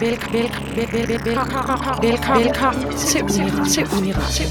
[0.00, 0.46] Velkommen
[2.96, 4.46] til Uniradio.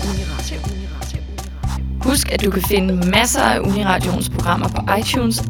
[2.03, 5.43] Husk, at du kan finde masser af Uniradions programmer på iTunes.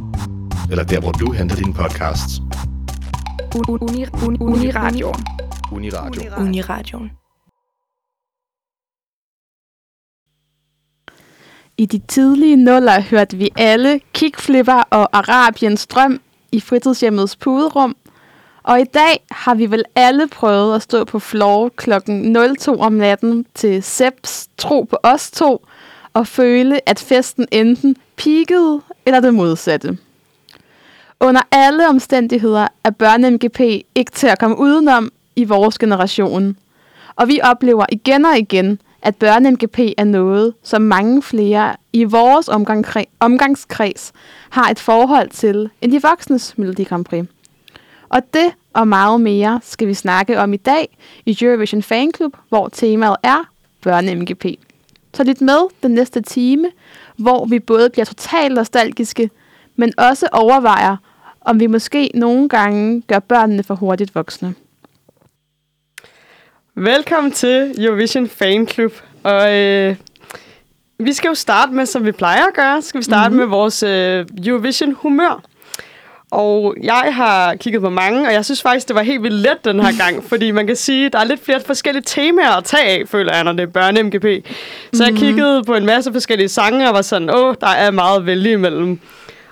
[0.71, 2.41] Eller der, hvor du henter dine podcasts.
[3.69, 5.13] Uniradio.
[5.71, 6.31] Uniradio.
[6.37, 7.11] Uniradion.
[11.77, 16.21] I de tidlige nuller hørte vi alle kickflipper og Arabiens drøm
[16.51, 17.95] i fritidshjemmets puderum.
[18.65, 22.93] Og i dag har vi vel alle prøvet at stå på floor klokken 02 om
[22.93, 25.65] natten til Seps Tro på os to,
[26.13, 29.97] og føle, at festen enten peakede eller det modsatte.
[31.19, 33.61] Under alle omstændigheder er børne-MGP
[33.95, 36.57] ikke til at komme udenom i vores generation.
[37.15, 42.49] Og vi oplever igen og igen, at børne-MGP er noget, som mange flere i vores
[43.19, 44.13] omgangskreds
[44.49, 47.25] har et forhold til end de voksnes Melodi Grand Prix.
[48.09, 52.69] Og det og meget mere skal vi snakke om i dag i Eurovision Fanclub, hvor
[52.69, 53.49] temaet er
[53.87, 54.55] børne-MGP.
[55.13, 56.71] Så lidt med den næste time,
[57.17, 59.29] hvor vi både bliver totalt nostalgiske,
[59.75, 60.97] men også overvejer,
[61.41, 64.55] om vi måske nogle gange gør børnene for hurtigt voksne.
[66.75, 68.93] Velkommen til Eurovision Fan Club.
[69.23, 69.95] Og øh,
[70.97, 73.39] vi skal jo starte med, som vi plejer at gøre, skal vi starte mm-hmm.
[73.39, 75.43] med vores øh, Eurovision humør.
[76.35, 79.65] Og jeg har kigget på mange, og jeg synes faktisk, det var helt vildt let
[79.65, 82.83] den her gang, fordi man kan sige, der er lidt flere forskellige temaer at tage
[82.83, 84.51] af, føler jeg, når det er børne-MGP.
[84.93, 88.19] Så jeg kiggede på en masse forskellige sange, og var sådan, åh, der er meget
[88.19, 88.99] at vælge imellem.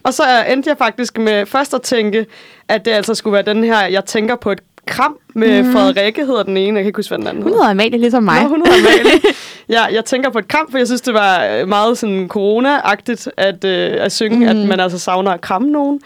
[0.04, 2.26] Og så endte jeg faktisk med først at tænke,
[2.68, 5.74] at det altså skulle være den her, jeg tænker på et kram med mm.
[5.74, 6.78] Frederikke, hedder den ene.
[6.78, 8.44] Jeg kan ikke huske, hvad den anden Hun hedder Amalie, ligesom mig.
[8.44, 9.22] Nå, hun hedder Amalie.
[9.78, 13.28] ja, jeg tænker på et kram, for jeg synes, det var øh, meget sådan corona-agtigt
[13.38, 14.62] at, øh, at synge, mm.
[14.62, 16.00] at man altså savner at kramme nogen.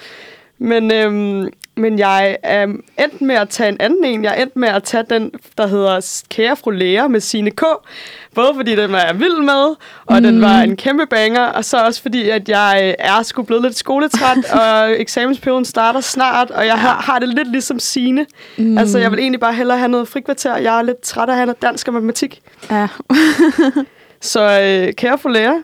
[0.59, 4.23] Men, øhm, men jeg er endt med at tage en anden en.
[4.23, 7.63] Jeg er endt med at tage den, der hedder Kære fru Læger med sine K.
[8.35, 10.23] Både fordi den var jeg vild med, og mm.
[10.23, 13.77] den var en kæmpe banger, og så også fordi, at jeg er sgu blevet lidt
[13.77, 18.25] skoletræt, og eksamensperioden starter snart, og jeg har, har det lidt ligesom sine.
[18.57, 18.77] Mm.
[18.77, 20.57] Altså, jeg vil egentlig bare hellere have noget frikvarter.
[20.57, 22.41] Jeg er lidt træt af at have noget dansk og matematik.
[22.71, 22.87] Ja.
[24.21, 25.61] Så øh, kære fru Læger,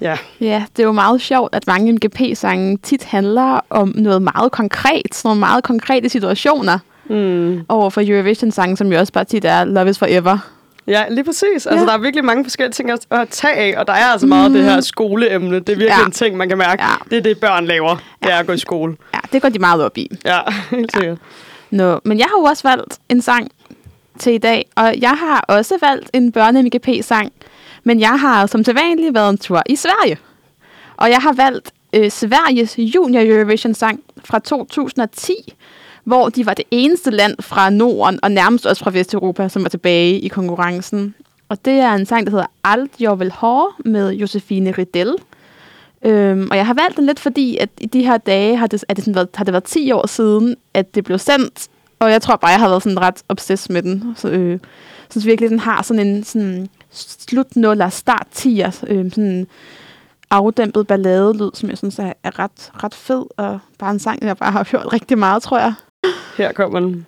[0.00, 0.16] Ja.
[0.40, 5.02] Ja, det er jo meget sjovt, at mange MGP-sange tit handler om noget meget konkret,
[5.14, 6.78] sådan nogle meget konkrete situationer
[7.10, 7.60] Mm.
[7.68, 10.38] over for Eurovision-sange, som jo også bare tit er Love is Forever.
[10.86, 11.66] Ja, lige præcis.
[11.66, 11.84] Altså, Ja.
[11.86, 14.44] der er virkelig mange forskellige ting at, at tage af, og der er altså meget
[14.44, 15.54] af det her skoleemne.
[15.60, 16.04] Det er virkelig Ja.
[16.06, 16.82] en ting, man kan mærke.
[16.82, 16.88] Ja.
[17.10, 17.96] Det er det, børn laver.
[18.22, 18.96] Det er at gå i skole.
[19.14, 20.10] Ja, det går de meget op i.
[20.24, 20.38] Ja,
[20.76, 21.18] helt sikkert.
[21.70, 23.50] Nå, men jeg har jo også valgt en sang
[24.18, 27.32] til i dag, og jeg har også valgt en børne-MGP-sang,
[27.84, 30.18] men jeg har som sædvanligt været en tur i Sverige.
[30.96, 35.32] Og jeg har valgt øh, Sveriges Junior Eurovision-sang fra 2010,
[36.04, 39.68] hvor de var det eneste land fra Norden, og nærmest også fra Vesteuropa, som var
[39.68, 41.14] tilbage i konkurrencen.
[41.48, 45.14] Og det er en sang, der hedder Alt jeg vil ha med Josefine Ridell.
[46.02, 48.84] Øhm, og jeg har valgt den lidt, fordi at i de her dage har det,
[48.88, 51.68] er det sådan været, har det været 10 år siden, at det blev sendt.
[51.98, 54.14] Og jeg tror bare, jeg har været sådan ret obsessed med den.
[54.16, 54.58] Så, øh,
[55.10, 59.46] synes virkelig, den har sådan en sådan slutnuller, start 10'er, øh, sådan
[60.30, 63.24] afdæmpet balladelyd, som jeg synes er, er ret, ret fed.
[63.36, 65.74] Og bare en sang, jeg bare har hørt rigtig meget, tror jeg.
[66.36, 67.06] Her kommer den.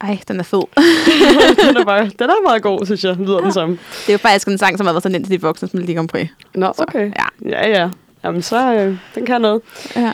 [0.00, 0.58] Ej, den er fed.
[1.68, 3.16] den, er bare, den er meget god, synes jeg.
[3.16, 3.70] Lyder den som.
[3.70, 5.76] Det er jo faktisk en sang, som har været sådan ind til de voksne, som
[5.78, 6.28] Melodi Grand Prix.
[6.54, 7.12] Nå, okay.
[7.16, 7.48] Ja.
[7.50, 7.90] Ja, ja.
[8.24, 9.62] Jamen, så øh, den kan noget.
[9.96, 10.12] Ja.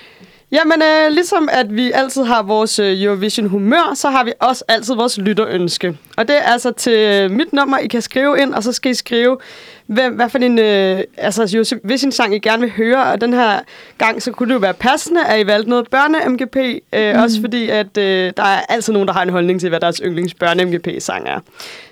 [0.54, 4.64] Jamen, øh, ligesom at vi altid har vores øh, Eurovision humør, så har vi også
[4.68, 5.98] altid vores lytterønske.
[6.16, 8.90] Og det er altså til øh, mit nummer, I kan skrive ind, og så skal
[8.90, 9.38] I skrive,
[9.86, 13.02] hvem, hvad for en øh, altså, Eurovision-sang I gerne vil høre.
[13.12, 13.60] Og den her
[13.98, 16.56] gang, så kunne det jo være passende, at I valgte noget børne-MGP.
[16.92, 17.22] Øh, mm.
[17.22, 20.00] Også fordi, at øh, der er altid nogen, der har en holdning til, hvad deres
[20.04, 21.40] yndlings børne-MGP-sang er.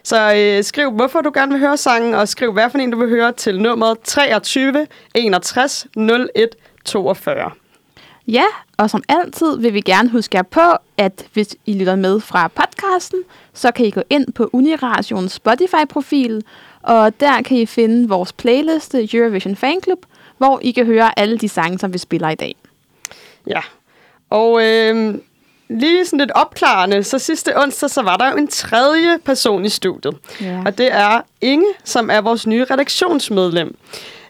[0.03, 2.99] Så øh, skriv, hvorfor du gerne vil høre sangen, og skriv, hvad for en du
[2.99, 6.49] vil høre til nummeret 23 61 01
[6.85, 7.62] 42.
[8.27, 8.45] Ja,
[8.77, 12.49] og som altid vil vi gerne huske jer på, at hvis I lytter med fra
[12.49, 13.23] podcasten,
[13.55, 16.43] så kan I gå ind på Unirations Spotify-profil,
[16.83, 20.07] og der kan I finde vores playliste Eurovision Fanclub,
[20.39, 22.57] hvor I kan høre alle de sange, som vi spiller i dag.
[23.47, 23.61] Ja,
[24.31, 25.15] og øh,
[25.69, 29.69] lige sådan lidt opklarende, så sidste onsdag, så var der jo en tredje person i
[29.69, 30.17] studiet.
[30.41, 30.63] Ja.
[30.67, 33.77] Og det er Inge, som er vores nye redaktionsmedlem.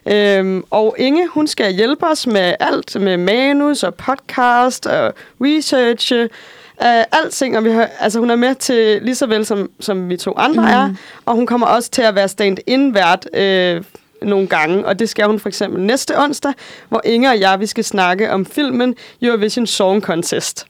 [0.05, 6.13] Øhm, og Inge, hun skal hjælpe os med alt, med manus og podcast og research,
[6.13, 7.57] øh, alting.
[7.57, 10.33] Og vi har, altså, hun er med til lige så vel, som, som vi to
[10.37, 10.69] andre mm.
[10.69, 10.95] er.
[11.25, 13.83] Og hun kommer også til at være stand-in-vært øh,
[14.21, 14.85] nogle gange.
[14.85, 16.53] Og det skal hun for eksempel næste onsdag,
[16.89, 20.65] hvor Inge og jeg, vi skal snakke om filmen Eurovision Song Contest.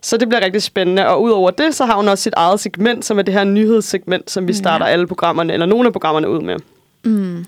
[0.00, 1.08] Så det bliver rigtig spændende.
[1.08, 4.30] Og udover det, så har hun også sit eget segment, som er det her nyhedssegment,
[4.30, 6.56] som vi starter alle programmerne, eller nogle af programmerne ud med.
[7.04, 7.44] Mm.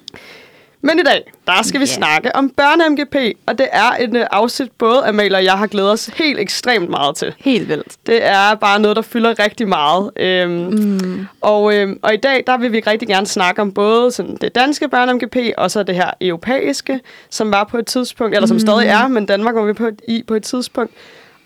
[0.82, 1.92] Men i dag, der skal vi Ja.
[1.94, 3.16] snakke om børne-MGP,
[3.46, 6.90] og det er et øh, afsnit, både Amalie og jeg har glædet os helt ekstremt
[6.90, 7.34] meget til.
[7.38, 7.86] Helt vildt.
[8.06, 10.10] Det er bare noget, der fylder rigtig meget.
[10.16, 11.26] Øhm, Mm.
[11.40, 14.54] og, øhm, og i dag, der vil vi rigtig gerne snakke om både sådan det
[14.54, 17.00] danske børne-MGP, og så det her europæiske,
[17.30, 18.60] som var på et tidspunkt, eller som Mm.
[18.60, 20.92] stadig er, men Danmark var vi på, i på et tidspunkt.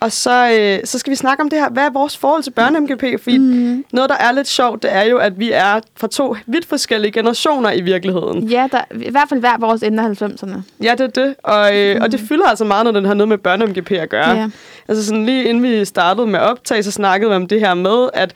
[0.04, 2.50] Og så, øh, så skal vi snakke om det her, hvad er vores forhold til
[2.50, 3.22] børne-MGP?
[3.22, 3.84] Fordi Mm.
[3.92, 7.12] noget, der er lidt sjovt, det er jo, at vi er fra to vidt forskellige
[7.12, 8.48] generationer i virkeligheden.
[8.48, 10.58] Ja, der, i hvert fald hver vores ende af 90'erne.
[10.82, 11.34] Ja, det er det.
[11.42, 14.30] Og, øh, og det fylder altså meget, når den har noget med børne-MGP at gøre.
[14.30, 14.48] Ja.
[14.88, 18.08] Altså sådan lige inden vi startede med optag, så snakkede vi om det her med,
[18.14, 18.32] at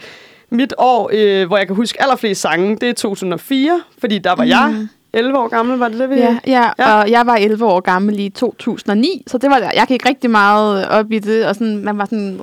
[0.51, 4.45] mit år, øh, hvor jeg kan huske allerflest sange, det er 2004, fordi der var
[4.45, 4.51] mm.
[4.51, 6.15] jeg 11 år gammel, var det det, vi...
[6.15, 6.95] Ja, ja, Ja.
[7.01, 10.89] og jeg var 11 år gammel i 2009, så det var jeg gik rigtig meget
[10.89, 12.41] op i det, og sådan, man var sådan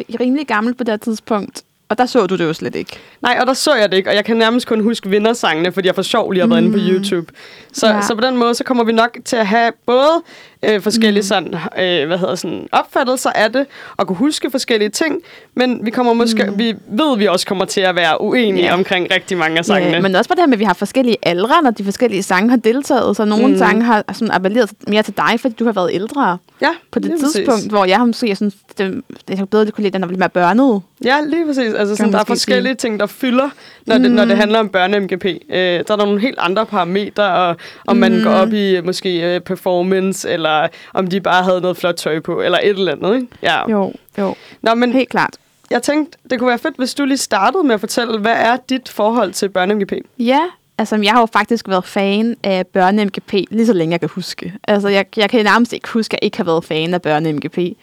[0.00, 1.62] ri- rimelig gammel på det her tidspunkt.
[1.88, 2.96] Og der så du det jo slet ikke.
[3.22, 5.86] Nej, og der så jeg det ikke, og jeg kan nærmest kun huske vindersangene, fordi
[5.86, 7.32] jeg for sjov lige har været inde på YouTube.
[7.72, 7.86] Så.
[7.86, 8.02] Ja.
[8.02, 10.22] så på den måde, så kommer vi nok til at have både
[10.62, 13.66] øh, forskellige sådan, øh, hvad hedder sådan, opfattelser af det,
[13.96, 15.22] og kunne huske forskellige ting,
[15.54, 16.58] men vi kommer måske, mm.
[16.58, 18.74] vi ved, vi også kommer til at være uenige Ja.
[18.74, 19.94] omkring rigtig mange af sangene.
[19.94, 22.22] Ja, men også på det her med, at vi har forskellige aldre, når de forskellige
[22.22, 23.16] sange har deltaget.
[23.16, 23.52] Så nogle Mm.
[23.52, 23.58] mm.
[23.58, 27.10] sange har sådan appelleret mere til dig, fordi du har været ældre ja, på det
[27.20, 27.66] tidspunkt, Præcis.
[27.66, 30.82] hvor jeg måske synes, det, jeg bedre kunne lide, den var lidt mere børnet.
[31.04, 31.74] Ja, lige præcis.
[31.74, 33.48] Altså, sådan, man der er forskellige ting, der fylder,
[33.86, 34.02] når, mm.
[34.02, 35.24] det, når det handler om børne-MGP.
[35.26, 37.56] Øh, der er nogle helt andre parametre, og
[37.86, 38.22] om man Mm.
[38.22, 40.49] går op i måske øh, performance, eller
[40.94, 43.14] om de bare havde noget flot tøj på, eller et eller andet.
[43.14, 43.26] Ikke?
[43.42, 43.70] Ja.
[43.70, 45.36] Jo, jo, Nå, men helt klart.
[45.70, 48.56] jeg tænkte, det kunne være fedt, hvis du lige startede med at fortælle, hvad er
[48.68, 49.98] dit forhold til børne-MGP?
[50.18, 50.40] Ja,
[50.78, 54.52] altså jeg har jo faktisk været fan af børne-MGP lige så længe jeg kan huske.
[54.68, 57.74] Altså jeg, jeg kan nærmest ikke huske, at jeg ikke har været fan af børne-MGP.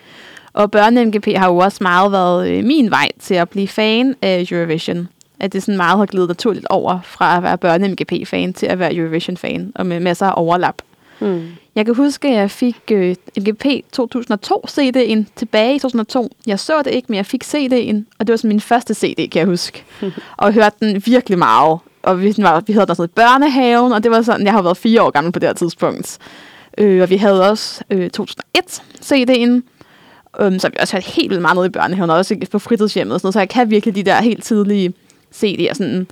[0.53, 4.47] Og børne-MGP har jo også meget været øh, min vej til at blive fan af
[4.51, 5.07] Eurovision.
[5.39, 8.95] At det sådan meget har glidet naturligt over fra at være børne-MGP-fan til at være
[8.95, 10.75] Eurovision-fan, og med masser af overlap.
[11.19, 11.47] Hmm.
[11.77, 16.29] Jeg kan huske, at jeg fik øh, MGP 2002 CD'en tilbage i 2002.
[16.47, 19.29] Jeg så det ikke, men jeg fik CD'en, og det var sådan min første CD,
[19.29, 19.83] kan jeg huske.
[20.37, 21.79] og hørte den virkelig meget.
[22.03, 24.61] Og vi, var, vi havde den sådan i børnehaven, og det var sådan, jeg har
[24.61, 26.17] været fire år gammel på det her tidspunkt.
[26.77, 29.61] Øh, og vi havde også øh, 2001 CD'en,
[30.43, 32.59] øh, så har vi også hørt helt vildt meget noget i børnehaven, og også på
[32.59, 34.93] fritidshjemmet og sådan noget, så jeg kan virkelig de der helt tidlige
[35.35, 36.07] CD'er sådan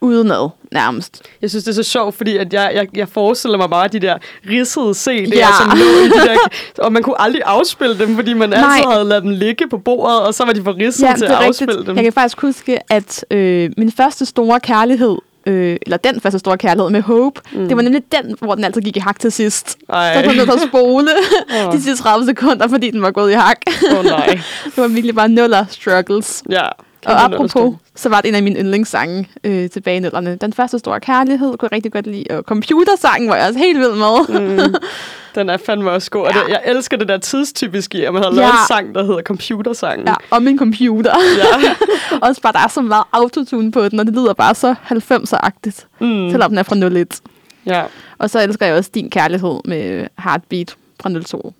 [0.00, 1.22] udenad nærmest.
[1.42, 3.98] Jeg synes, det er så sjovt, fordi at jeg, jeg, jeg forestiller mig bare de
[4.00, 4.16] der
[4.50, 5.46] ridsede CD'er, Ja.
[5.60, 6.36] som lå i de der...
[6.84, 8.92] Og man kunne aldrig afspille dem, fordi man altid Nej.
[8.92, 11.30] havde ladet dem ligge på bordet, og så var de for ridsede Ja, til at
[11.30, 11.86] er afspille rigtigt.
[11.86, 11.96] dem.
[11.96, 15.16] Jeg kan faktisk huske, at øh, min første store kærlighed,
[15.46, 17.68] øh, eller den første store kærlighed med Hope, mm.
[17.68, 19.76] det var nemlig den, hvor den altid gik i hak til sidst.
[19.88, 20.22] Ej.
[20.22, 21.10] Så kunne at spole
[21.66, 21.72] Åh.
[21.72, 23.56] de sidste 30 sekunder, fordi den var gået i hak.
[23.98, 24.26] Oh, nej.
[24.64, 26.42] det var virkelig bare nuller struggles.
[26.50, 26.68] Ja.
[27.06, 30.36] Og apropos, så var det en af mine yndlingssange øh, tilbage i nullerne.
[30.40, 33.78] Den første store kærlighed kunne jeg rigtig godt lide, og computersangen var jeg også helt
[33.78, 34.40] vild med.
[34.68, 34.74] Mm.
[35.34, 36.26] Den er fandme også god.
[36.26, 38.36] Og det, jeg elsker det der tidstypiske, i, at man har Ja.
[38.36, 40.06] lavet en sang, der hedder computersangen.
[40.08, 41.12] Ja, og min computer.
[41.38, 41.70] Ja.
[42.28, 45.86] også bare, der er så meget autotune på den, og det lyder bare så 90'er-agtigt,
[46.00, 46.30] Mm.
[46.30, 47.20] selvom den er fra 01.
[47.66, 47.82] ja.
[48.18, 51.54] Og så elsker jeg også din kærlighed med Heartbeat fra 02.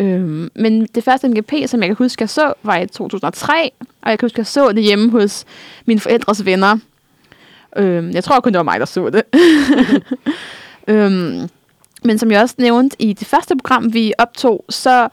[0.00, 3.70] Øhm, men det første MGP, som jeg kan huske, jeg så, var i 2003,
[4.02, 5.44] og jeg kan huske, jeg så det hjemme hos
[5.86, 6.78] mine forældres venner.
[7.76, 9.22] Øhm, jeg tror kun, det var mig, der så det.
[10.94, 11.48] øhm,
[12.04, 15.08] men som jeg også nævnte i det første program, vi optog, så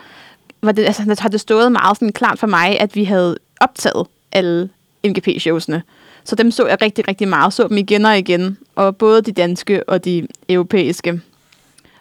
[0.61, 3.37] var det, altså, der har det stået meget sådan klart for mig, at vi havde
[3.61, 4.69] optaget alle
[5.07, 5.81] MGP-showsene.
[6.23, 7.53] Så dem så jeg rigtig, rigtig meget.
[7.53, 8.57] Så dem igen og igen.
[8.75, 11.21] Og både de danske og de europæiske.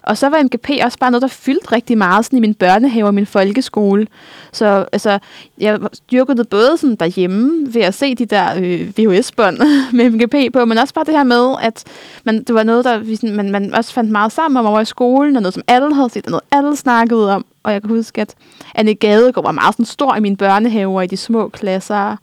[0.06, 3.06] Og så var MGP også bare noget, der fyldte rigtig meget sådan i min børnehave
[3.06, 4.06] og min folkeskole.
[4.52, 5.18] Så altså,
[5.58, 9.58] jeg dyrkede det både sådan derhjemme ved at se de der øh, VHS-bånd
[9.96, 11.84] med MGP på, men også bare det her med, at
[12.24, 14.80] man, det var noget, der vi, sådan, man, man også fandt meget sammen om over
[14.80, 17.44] i skolen, og noget, som alle havde set, og noget, alle snakkede om.
[17.62, 18.34] Og jeg kan huske, at
[18.74, 22.16] Anne Gadegaard var meget sådan stor i min børnehave og i de små klasser.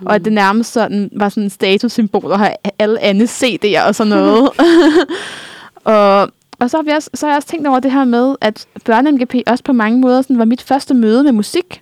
[0.00, 0.06] Mm.
[0.06, 3.94] Og at det nærmest sådan, var sådan en statussymbol at have alle Annes CD'er og
[3.94, 4.50] sådan noget.
[5.84, 6.28] og,
[6.60, 8.66] og så har, vi også, så har jeg også tænkt over det her med, at
[8.88, 11.80] børne-MGP også på mange måder sådan, var mit første møde med musik.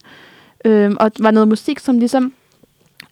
[0.65, 2.33] Øhm, og var noget musik, som ligesom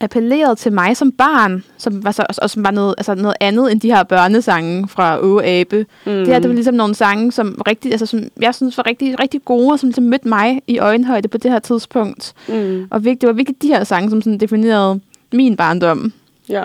[0.00, 3.72] appellerede til mig som barn, som var så, og som var noget, altså noget andet
[3.72, 5.86] end de her børnesange fra Åge Abe.
[6.06, 6.12] Mm.
[6.12, 9.20] Det her, det var ligesom nogle sange, som, rigtig, altså, som jeg synes var rigtig,
[9.20, 12.34] rigtig gode, og som ligesom mødte mig i øjenhøjde på det her tidspunkt.
[12.48, 12.86] Mm.
[12.90, 15.00] Og det var virkelig de her sange, som sådan definerede
[15.32, 16.12] min barndom.
[16.48, 16.64] Ja.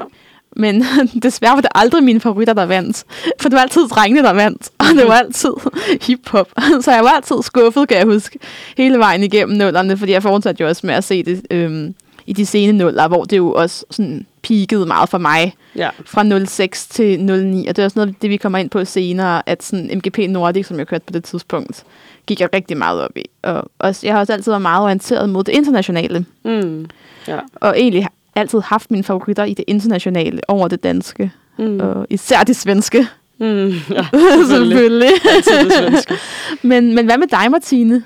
[0.56, 0.84] Men
[1.24, 3.04] desværre var det aldrig mine favoritter, der vandt.
[3.42, 4.70] For det var altid drengene, der vandt.
[4.78, 5.54] Og det var altid
[6.08, 6.48] hiphop.
[6.82, 8.40] Så jeg var altid skuffet, kan jeg huske,
[8.78, 9.98] hele vejen igennem nullerne.
[9.98, 13.24] Fordi jeg fortsatte jo også med at se det øhm, i de sene nuller, hvor
[13.24, 15.56] det jo også sådan peakede meget for mig.
[15.76, 15.90] Ja.
[16.06, 17.68] Fra 06 til 09.
[17.68, 20.68] Og det er også noget det, vi kommer ind på senere, at sådan MGP Nordic,
[20.68, 21.84] som jeg kørte på det tidspunkt,
[22.26, 23.26] gik jeg rigtig meget op i.
[23.44, 26.26] Og også, jeg har også altid været meget orienteret mod det internationale.
[26.44, 26.90] Mm.
[27.28, 27.40] Ja.
[27.56, 31.32] Og egentlig altid haft mine favoritter i det internationale over det danske.
[31.58, 31.80] Mm.
[31.80, 33.08] Og især det svenske,
[33.42, 33.74] Mm.
[33.90, 34.06] Ja,
[34.50, 35.12] selvfølgelig.
[35.24, 36.14] Det svenske.
[36.68, 38.04] men, men hvad med dig, Martine?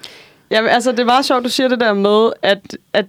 [0.51, 3.05] Ja, altså, det meget sjovt, du siger det der med, at, at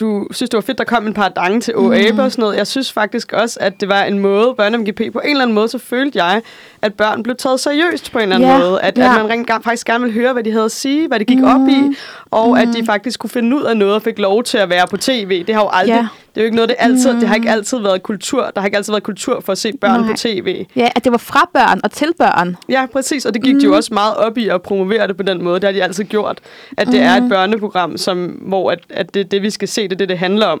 [0.00, 2.18] du synes, det var fedt, der kom en par dange til OAB mm.
[2.18, 2.56] og sådan noget.
[2.56, 5.54] Jeg synes faktisk også, at det var en måde, børne MGP, på en eller anden
[5.54, 6.42] måde, så følte jeg,
[6.82, 8.80] at børn blev taget seriøst på en eller anden Ja, måde.
[8.80, 9.04] At, ja.
[9.04, 11.38] at man rent, faktisk gerne ville høre, hvad de havde at sige, hvad de gik
[11.38, 11.44] mm.
[11.44, 11.96] op i,
[12.30, 12.54] og mm.
[12.54, 14.96] at de faktisk kunne finde ud af noget og fik lov til at være på
[14.96, 15.44] tv.
[15.46, 15.94] Det har jo aldrig...
[15.94, 16.06] Ja.
[16.36, 17.12] Det er jo ikke noget, det altid...
[17.12, 17.18] Mm.
[17.18, 18.50] Det har ikke altid været kultur.
[18.54, 20.10] Der har ikke altid været kultur for at se børn Nej.
[20.10, 20.66] på tv.
[20.76, 22.56] Ja, at det var fra børn og til børn.
[22.68, 23.26] Ja, præcis.
[23.26, 23.60] Og det gik mm.
[23.60, 25.54] de jo også meget op i at promovere det på den måde.
[25.54, 26.38] Det har de altid gjort.
[26.76, 27.06] At det mm.
[27.06, 30.08] er et børneprogram, som, hvor at, at det det, vi skal se, det er det,
[30.08, 30.60] det handler om.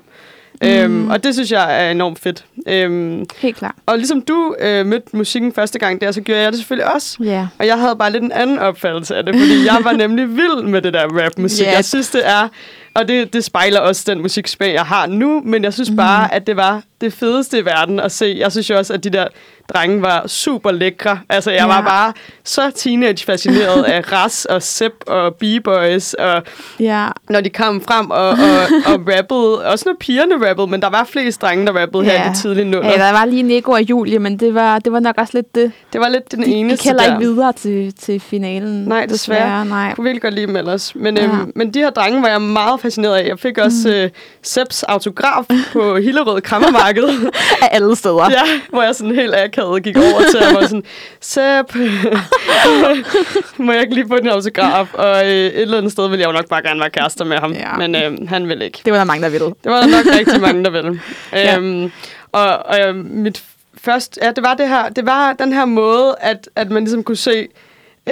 [0.62, 0.68] Mm.
[0.68, 2.44] Øhm, og det synes jeg er enormt fedt.
[2.68, 3.74] Øhm, Helt klart.
[3.86, 7.16] og ligesom du øh, mødte musikken første gang der, så gjorde jeg det selvfølgelig også.
[7.24, 7.46] Ja.
[7.58, 10.62] Og jeg havde bare lidt en anden opfattelse af det, fordi jeg var nemlig vild
[10.62, 11.66] med det der rapmusik.
[11.66, 11.72] Ja.
[11.74, 12.48] Jeg synes, det er...
[12.96, 15.96] Og det, det spejler også den musiksmag, jeg har nu, men jeg synes Mhm.
[15.96, 18.36] bare, at det var det fedeste i verden at se.
[18.38, 19.26] Jeg synes jo også, at de der
[19.74, 21.18] drenge var super lækre.
[21.28, 21.66] Altså, jeg Ja.
[21.66, 22.12] var bare
[22.44, 26.42] så teenage-fascineret af Ras og Sepp og B-Boys, og
[26.80, 27.06] Ja.
[27.30, 28.36] når de kom frem og, og,
[28.94, 29.64] og rappede.
[29.72, 32.64] Også når pigerne rappede, men der var flest drenge, der rappede her i de tidlige
[32.64, 32.90] nuller.
[32.90, 35.54] Ja, der var lige Nico og Julie, men det var, det var nok også lidt
[35.54, 35.72] det.
[35.92, 38.84] Det var lidt den De eneste gik heller ikke videre til, til finalen.
[38.84, 39.64] Nej, desværre.
[39.64, 39.78] Nej.
[39.78, 40.94] Jeg kunne virkelig godt lide dem ellers.
[40.94, 41.24] Men, Ja.
[41.24, 43.26] øhm, men de her drenge var jeg meget fascineret af.
[43.28, 44.10] Jeg fik også øh,
[44.42, 46.85] Seps autograf på Hillerød Krammermarked.
[47.62, 48.30] Af alle steder.
[48.30, 50.82] ja, hvor jeg sådan helt akavet gik over til ham og sådan,
[51.20, 51.74] Sepp,
[53.64, 54.94] må jeg ikke lige få din autograf?
[54.94, 57.36] Og øh, et eller andet sted ville jeg jo nok bare gerne være kærester med
[57.38, 57.52] ham.
[57.52, 57.76] Ja.
[57.76, 58.80] Men øh, han ville ikke.
[58.84, 59.46] Det var der mange, der ville.
[59.46, 61.00] Det var der nok rigtig mange, der ville.
[61.32, 61.56] Ja.
[61.56, 61.92] Øhm,
[62.32, 63.42] og og øhm, mit
[63.84, 67.02] først, ja, det var det her, det var den her måde, at, at man ligesom
[67.04, 67.48] kunne se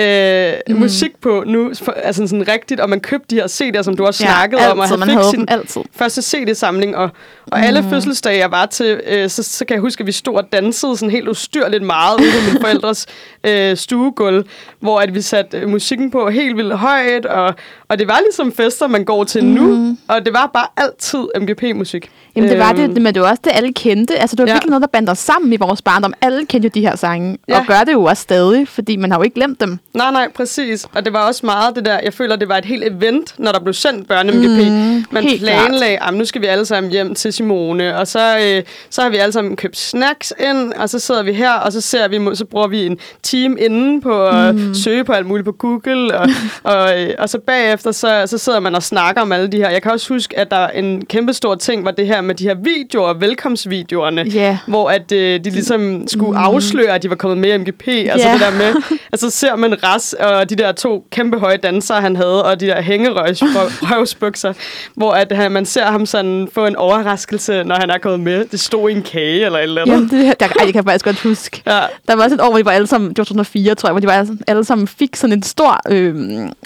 [0.01, 0.81] øh, mm.
[0.81, 4.07] musik på nu, for, altså sådan rigtigt, og man købte de her CD'er, som du
[4.07, 5.83] også snakkede altid, om, og han man fik sin dem altid.
[5.93, 7.03] første CD-samling, og,
[7.47, 7.65] og mm.
[7.65, 10.53] alle fødselsdage, jeg var til, øh, så, så kan jeg huske, at vi stod og
[10.53, 13.07] dansede sådan helt ustyrligt meget ude på mine forældres
[13.45, 14.45] øh, stuegulv,
[14.81, 17.55] hvor at vi satte øh, musikken på helt vildt højt, og,
[17.89, 19.51] og det var ligesom fester, man går til mm.
[19.51, 22.11] nu, og det var bare altid MGP-musik.
[22.37, 24.19] Jamen, det var Øhm, det, men det var også det, alle kendte.
[24.19, 24.55] Altså, det var Ja.
[24.55, 26.15] virkelig noget, der bandt os sammen i vores barndom.
[26.21, 27.59] Alle kendte jo de her sange, Ja.
[27.59, 29.79] og gør det jo også stadig, fordi man har jo ikke glemt dem.
[29.95, 30.87] Nej, nej, præcis.
[30.95, 33.53] Og det var også meget det der, jeg føler, det var et helt event, når
[33.53, 34.71] der blev sendt børne-MGP.
[34.71, 38.63] Mm, man planlagde, at nu skal vi alle sammen hjem til Simone, og så, øh,
[38.91, 41.81] så har vi alle sammen købt snacks ind, og så sidder vi her, og så
[41.81, 44.75] ser vi, så bruger vi en time inden på at mm.
[44.75, 46.29] søge på alt muligt på Google, og,
[46.73, 49.71] og, øh, og så bagefter, så, så sidder man og snakker om alle de her.
[49.71, 52.45] Jeg kan også huske, at der en kæmpe stor ting var det her med de
[52.45, 54.59] her videoer, velkomstvideoerne, Ja.
[54.67, 56.37] hvor at øh, de ligesom skulle mm.
[56.45, 57.89] afsløre, at de var kommet med i MGP.
[57.89, 58.33] Altså Ja.
[58.33, 58.75] det der med,
[59.13, 62.67] altså ser man Ras og de der to kæmpe høje dansere, han havde, og de
[62.67, 64.53] der hængerøvsbukser,
[64.97, 68.45] hvor at han, man ser ham sådan få en overraskelse, når han er kommet med.
[68.45, 69.95] Det stod i en kage eller et eller andet.
[69.95, 71.63] Jamen, det, der, ej, det kan jeg faktisk godt huske.
[71.67, 71.81] Ja.
[72.09, 73.93] Der var også et år, hvor de var alle sammen, det var 2004, tror jeg,
[73.93, 76.15] hvor de var alle, alle sammen fik sådan en stor, øh,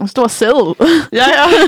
[0.01, 0.75] en stor sædel.
[1.13, 1.23] ja, ja.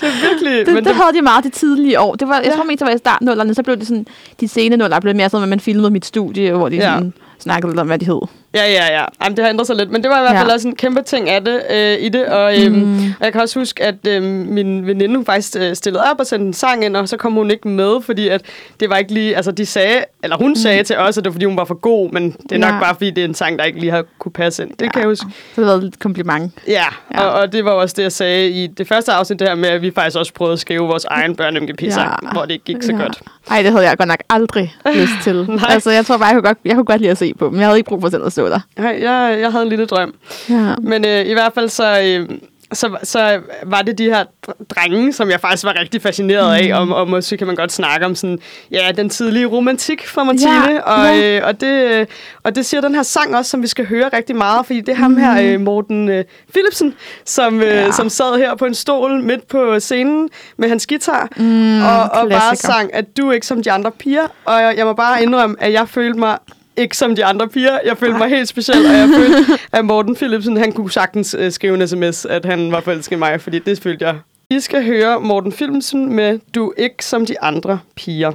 [0.00, 0.66] Det er virkelig...
[0.66, 2.14] Det, det, det havde de meget de tidlige år.
[2.14, 2.56] Det var, jeg Ja.
[2.56, 4.06] tror mest, det var i starten så blev det sådan,
[4.40, 6.94] de sene nuller blev mere sådan, at man filmede mit studie, hvor de ja.
[6.94, 8.20] sådan, snakkede lidt om, hvad de hed.
[8.54, 9.04] Ja, ja, ja.
[9.24, 10.54] Jamen, det har ændret sig lidt, men det var i hvert fald Ja.
[10.54, 12.26] også en kæmpe ting af det, øh, i det.
[12.26, 12.94] Og, øhm, mm.
[13.20, 16.26] og jeg kan også huske, at øh, min veninde hun faktisk øh, stillede op og
[16.26, 18.42] sendte en sang ind, og så kom hun ikke med, fordi at
[18.80, 19.36] det var ikke lige...
[19.36, 20.04] Altså, de sagde...
[20.22, 22.52] Eller hun sagde til os, at det var, fordi hun var for god, men det
[22.52, 22.80] er nok Ja.
[22.80, 24.70] bare, fordi det er en sang, der ikke lige har kunne passe ind.
[24.70, 24.90] Det ja.
[24.90, 25.26] kan jeg huske.
[25.56, 26.52] Det var et kompliment.
[26.68, 27.20] Ja, ja.
[27.22, 29.68] Og, og det var også det, jeg sagde i det første afsnit, det her med,
[29.68, 32.30] at vi faktisk også prøvede at skrive vores egen børne mgp-sang, Ja.
[32.32, 32.98] hvor det ikke gik så Ja.
[33.02, 33.22] godt.
[33.50, 35.34] Ej, det havde jeg godt nok aldrig lyst til.
[35.48, 35.58] Nej.
[35.68, 37.58] altså, jeg tror bare, jeg kunne, godt, jeg kunne godt lide at se på dem.
[37.58, 38.60] Jeg havde ikke brug for selv at stå der.
[38.76, 40.14] Jeg, jeg, jeg havde en lille drøm.
[40.50, 40.74] Ja.
[40.82, 42.38] Men øh, i hvert fald så, øh,
[42.72, 46.84] så, så var det de her dr- drenge, som jeg faktisk var rigtig fascineret af,
[46.84, 46.92] Mm.
[46.92, 48.38] og, og måske kan man godt snakke om sådan,
[48.70, 51.36] ja, den tidlige romantik fra Martine, Ja, og, ja.
[51.38, 52.06] øh, og, det, øh,
[52.42, 54.88] og det siger den her sang også, som vi skal høre rigtig meget, fordi det
[54.88, 57.64] er ham her, øh, Morten øh, Philipsen, som, øh, Mm.
[57.66, 57.92] Ja.
[57.92, 62.28] som sad her på en stol midt på scenen med hans guitar, Mm, og, og
[62.30, 65.22] bare sang, at du er ikke som de andre piger, og jeg, jeg må bare
[65.22, 66.38] indrømme, at jeg følte mig
[66.78, 67.78] ikke som de andre piger.
[67.84, 71.52] Jeg følte mig helt speciel, og jeg følte, at Morten Philipsen, han kunne sagtens øh,
[71.52, 74.18] skrive en sms, at han var forelsket i mig, fordi det følte jeg.
[74.50, 78.32] Vi skal høre Morten Philipsen med Du er ikke som de andre piger.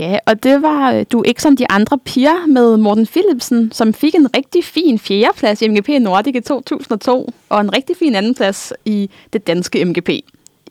[0.00, 3.94] Ja, og det var øh, Du ikke som de andre piger med Morten Philipsen, som
[3.94, 8.72] fik en rigtig fin fjerdeplads i MGP Nordic i 2002, og en rigtig fin andenplads
[8.84, 10.24] i det danske MGP i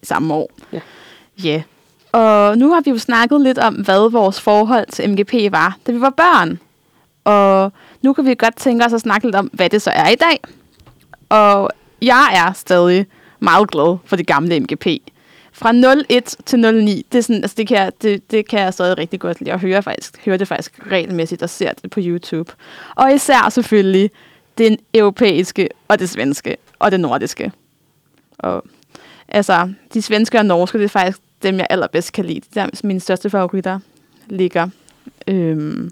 [0.04, 0.52] samme år.
[0.74, 0.80] Ja.
[1.44, 1.62] Ja.
[2.12, 5.92] Og nu har vi jo snakket lidt om, hvad vores forhold til MGP var, da
[5.92, 6.60] vi var børn.
[7.24, 7.72] Og
[8.02, 10.16] nu kan vi godt tænke os at snakke lidt om, hvad det så er i
[10.16, 10.40] dag.
[11.30, 11.70] Og
[12.02, 13.06] jeg er stadig
[13.40, 14.88] meget glad for det gamle MGP.
[15.54, 15.74] Fra
[16.10, 18.98] 01 til 09, det, er sådan, altså det, kan jeg, det, det kan jeg stadig
[18.98, 19.50] rigtig godt lide.
[19.50, 22.52] Jeg hører, faktisk, hører det faktisk regelmæssigt og ser det på YouTube.
[22.96, 24.12] Og især selvfølgelig
[24.58, 27.52] den europæiske og det svenske og det nordiske.
[28.40, 28.64] Og
[29.28, 32.42] altså, de svenske og norske, det er faktisk dem, jeg allerbedst kan lide.
[32.54, 33.80] Det er mine største favoritter
[34.30, 34.70] ligger.
[35.28, 35.92] Øhm.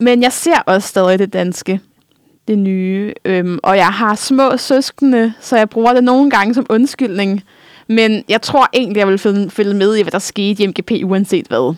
[0.00, 1.80] Men jeg ser også stadig det danske,
[2.48, 3.12] det nye.
[3.24, 7.42] Øhm, og jeg har små søskende, så jeg bruger det nogle gange som undskyldning.
[7.86, 10.90] Men jeg tror egentlig, jeg vil følge, følge med i, hvad der skete i MGP,
[11.04, 11.74] uanset hvad.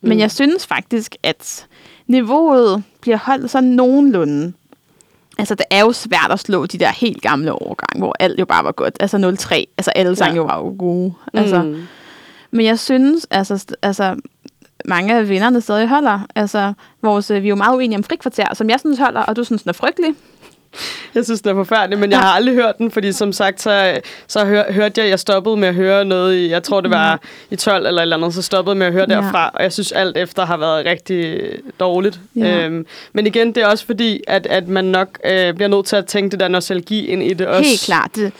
[0.00, 0.08] Mm.
[0.08, 1.66] Men jeg synes faktisk, at
[2.06, 4.52] niveauet bliver holdt sådan nogenlunde.
[5.40, 8.44] Altså, det er jo svært at slå de der helt gamle årgange, hvor alt jo
[8.44, 8.96] bare var godt.
[9.00, 10.36] Altså 03, altså alle sange Ja.
[10.36, 11.12] jo var jo gode.
[11.34, 11.82] Altså, Mm.
[12.50, 14.16] men jeg synes, altså, altså
[14.84, 16.20] mange af vinderne stadig holder.
[16.34, 19.36] Altså, vores, øh, vi er jo meget uenige om frikvarter, som jeg synes holder, og
[19.36, 20.14] du synes, den er frygtelig.
[21.14, 24.00] Jeg synes, den er forfærdelig, men jeg har aldrig hørt den, fordi som sagt, så,
[24.26, 27.20] så hør, hørte jeg, jeg stoppede med at høre noget i, jeg tror det var
[27.50, 29.12] i 12 eller et eller andet, så stoppede med at høre Mm.
[29.12, 29.16] Ja.
[29.18, 31.40] derfra, og jeg synes alt efter har været rigtig
[31.80, 32.20] dårligt.
[32.36, 32.64] Ja.
[32.66, 35.96] Øhm, men igen, det er også fordi, at, at man nok øh, bliver nødt til
[35.96, 37.68] at tænke det der nostalgi ind i det også.
[37.68, 38.10] Helt klart.
[38.14, 38.32] Det,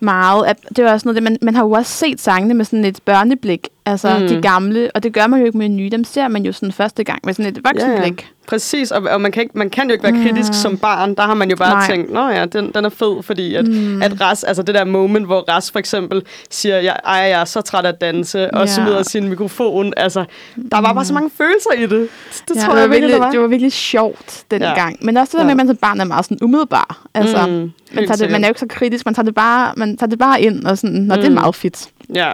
[0.00, 0.46] meget.
[0.46, 2.84] At, det er også noget, det, man, man har jo også set sangene med sådan
[2.84, 3.68] et børneblik.
[3.86, 4.22] Altså Mm.
[4.22, 4.28] mm.
[4.28, 5.88] de gamle, og det gør man jo ikke med nye.
[5.90, 8.26] Dem ser man jo sådan første gang med sådan et voksenblik.
[8.48, 10.52] Præcis, og, og man, kan ikke, man kan jo ikke være kritisk Mm.
[10.54, 11.14] som barn.
[11.14, 11.86] Der har man jo bare Nej.
[11.86, 14.02] tænkt, nå ja, den, den er fed, fordi at, mm.
[14.02, 17.44] at Ras, altså det der moment, hvor Ras for eksempel siger, jeg, ej, jeg er
[17.44, 18.66] så træt af at danse, og Ja.
[18.66, 19.92] smider sin mikrofon.
[19.96, 20.24] Altså,
[20.72, 22.08] der var bare så mange følelser i det.
[22.48, 23.30] Det Ja, tror det, jeg virkelig, der var.
[23.30, 24.92] det var virkelig sjovt dengang.
[25.00, 25.06] Ja.
[25.06, 25.44] Men også det der Ja.
[25.44, 27.06] med, at man som barn er meget sådan umiddelbar.
[27.14, 29.34] Altså, Mm, mm, man, tager det, man er jo ikke så kritisk, man tager det
[29.34, 31.22] bare, man tager det bare ind, og sådan, når mm.
[31.22, 31.36] det Mm.
[31.36, 31.88] er meget fedt.
[32.14, 32.32] Ja.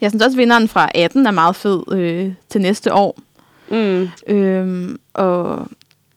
[0.00, 3.18] Jeg synes også, at vinderen fra 18 er meget fed øh, til næste år.
[3.70, 4.08] Mm.
[4.28, 5.58] Øhm, og,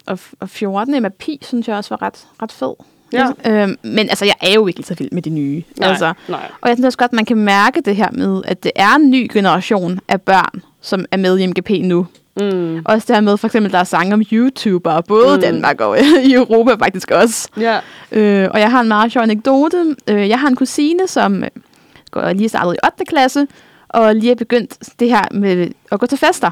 [0.05, 2.73] og, og 14 Emma Pi, synes jeg også var ret, ret fed.
[3.13, 3.27] Ja.
[3.45, 5.63] Øhm, men altså, jeg er jo ikke så vild med de nye.
[5.79, 6.51] Nej, Altså, nej.
[6.61, 8.95] og jeg synes også godt, at man kan mærke det her med, at det er
[8.95, 12.07] en ny generation af børn, som er med i MGP nu.
[12.39, 12.81] Mm.
[12.85, 15.41] Også det her med, for eksempel, der er sange om YouTuber, både Mm.
[15.41, 17.47] Danmark og i Europa faktisk også.
[17.59, 17.79] Ja.
[18.11, 19.95] Øh, og jeg har en meget sjov anekdote.
[20.07, 21.49] Øh, jeg har en kusine, som øh,
[22.11, 23.05] går lige startet i 8.
[23.05, 23.47] klasse,
[23.89, 26.51] og lige er begyndt det her med at gå til fester.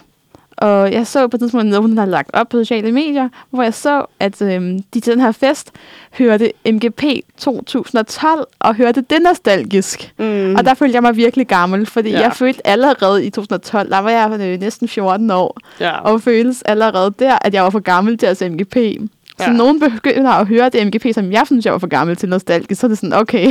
[0.57, 3.63] Og jeg så på et tidspunkt noget, hun havde lagt op på sociale medier, hvor
[3.63, 5.71] jeg så, at øhm, de til den her fest
[6.17, 7.03] hørte MGP
[7.37, 10.13] 2012 og hørte det nostalgisk.
[10.17, 10.55] Mm.
[10.55, 12.19] Og der følte jeg mig virkelig gammel, fordi Ja.
[12.21, 15.97] jeg følte allerede i 2012, der var jeg øh, næsten 14 år, ja.
[16.01, 18.75] og føltes allerede der, at jeg var for gammel til at se MGP.
[19.39, 19.51] Så Ja.
[19.51, 22.81] nogen begynder at høre det MGP, som jeg synes, jeg var for gammel til nostalgisk,
[22.81, 23.43] så er det sådan, okay,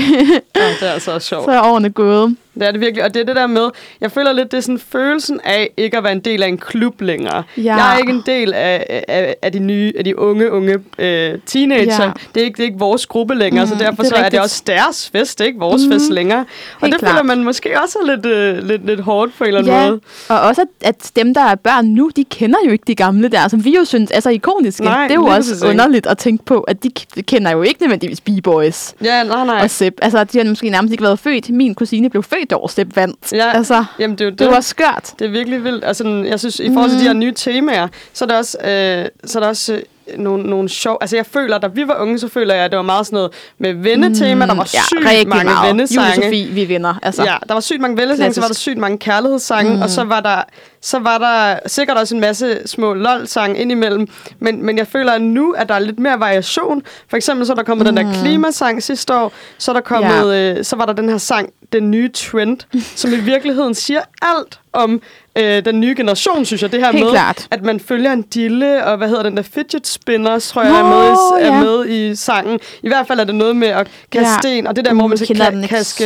[0.57, 1.45] ja, det er altså sjovt.
[1.47, 2.37] så er årene gået.
[2.61, 3.05] Det er det virkelig.
[3.05, 3.69] Og det er det der med,
[4.01, 6.59] jeg føler lidt, det er sådan følelsen af ikke at være en del af en
[6.59, 7.43] klub længere.
[7.57, 7.63] Ja.
[7.77, 11.39] Jeg er ikke en del af, af, af de nye, af de unge, unge øh,
[11.47, 12.03] teenager.
[12.05, 12.11] Ja.
[12.35, 14.23] Det, er ikke, det er ikke vores gruppe længere, Mm, så derfor det er så
[14.25, 15.93] er det også deres fest, det er ikke vores Mhm.
[15.93, 16.39] fest længere.
[16.39, 16.47] Og
[16.81, 17.27] Helt det føler klart.
[17.27, 20.01] man måske også er lidt, øh, lidt, lidt hårdt på en eller anden Ja, måde.
[20.29, 23.29] og også at, at dem, der er børn nu, de kender jo ikke de gamle
[23.29, 24.85] der, som vi jo synes er så ikoniske.
[24.85, 25.67] Nej, det er jo også ikke.
[25.67, 26.91] underligt at tænke på, at de
[27.23, 29.59] kender jo ikke nødvendigvis B-Boys Ja, nej, nej.
[29.63, 29.97] og Sepp.
[30.03, 31.51] Altså, de har måske nærmest ikke været født.
[31.51, 33.33] Min kusine blev født Sepp vandt.
[33.33, 34.39] Ja, Altså, Jamen, det er jo det.
[34.39, 35.15] det var skørt.
[35.19, 35.85] Det er virkelig vildt.
[35.85, 39.09] Altså, jeg synes, i forhold til de her nye temaer, så er der også, øh,
[39.25, 39.83] så er der også
[40.17, 40.99] nogle, nogle sjov...
[41.01, 43.17] Altså, jeg føler, da vi var unge, så føler jeg, at det var meget sådan
[43.17, 44.47] noget med vennetema.
[44.47, 45.69] Der var sygt Mm, rigtig mange meget.
[45.69, 46.09] vennesange.
[46.15, 46.95] Julie Sofie, vi vinder.
[47.03, 49.83] Altså, Ja, der var sygt mange vennesange, så var der sygt mange kærlighedssange, mm.
[49.83, 50.43] og så var der
[50.81, 54.09] så var der sikkert også en masse små lol-sange indimellem.
[54.39, 56.83] Men, men jeg føler at nu, at der er lidt mere variation.
[57.09, 57.97] For eksempel så er der kommet mm.
[57.97, 61.19] den der klimasang sidste år, så er der kommet, øh, så var der den her
[61.19, 62.59] sang, Den Nye Trend,
[62.97, 65.01] som i virkeligheden siger alt om
[65.37, 66.73] øh, den nye generation, synes jeg.
[66.73, 67.47] Det her Helt med, klart.
[67.51, 70.79] at man følger en dille, og hvad hedder den der fidget spinner, tror jeg, Nå,
[70.79, 71.63] er, med i, er ja.
[71.65, 72.61] med i sangen.
[72.83, 74.39] I hvert fald er det noget med at kaste Ja.
[74.41, 76.05] sten, og det der, hvor man Jeg skal ka- kaste...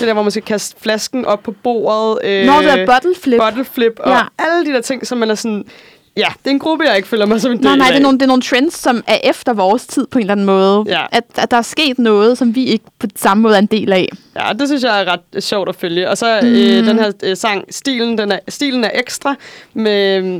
[0.00, 2.18] Det der, hvor man skal kaste flasken op på bordet.
[2.24, 3.40] Øh, Når det er bottle flip.
[3.40, 4.20] Bottle flip og Ja.
[4.38, 5.64] alle de der ting, som man er sådan...
[6.16, 7.96] Ja, det er en gruppe, jeg ikke føler mig som en del Nej, nej, det
[7.96, 10.46] er, nogle, det er nogle trends, som er efter vores tid på en eller anden
[10.46, 10.84] måde.
[10.86, 11.06] Ja.
[11.12, 13.92] At, at der er sket noget, som vi ikke på samme måde er en del
[13.92, 14.08] af.
[14.36, 16.10] Ja, det synes jeg er ret øh, sjovt at følge.
[16.10, 16.48] Og så mm.
[16.48, 19.34] øh, den her øh, sang, stilen, den er, stilen er ekstra.
[19.74, 19.92] Med,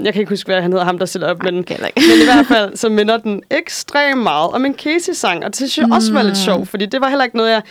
[0.05, 1.65] jeg kan ikke huske, hvad han hedder, ham der stiller op, men, men
[1.97, 5.45] i hvert fald så minder den ekstremt meget om en Casey-sang.
[5.45, 7.63] Og det synes jeg også var lidt sjovt, fordi det var heller ikke noget, jeg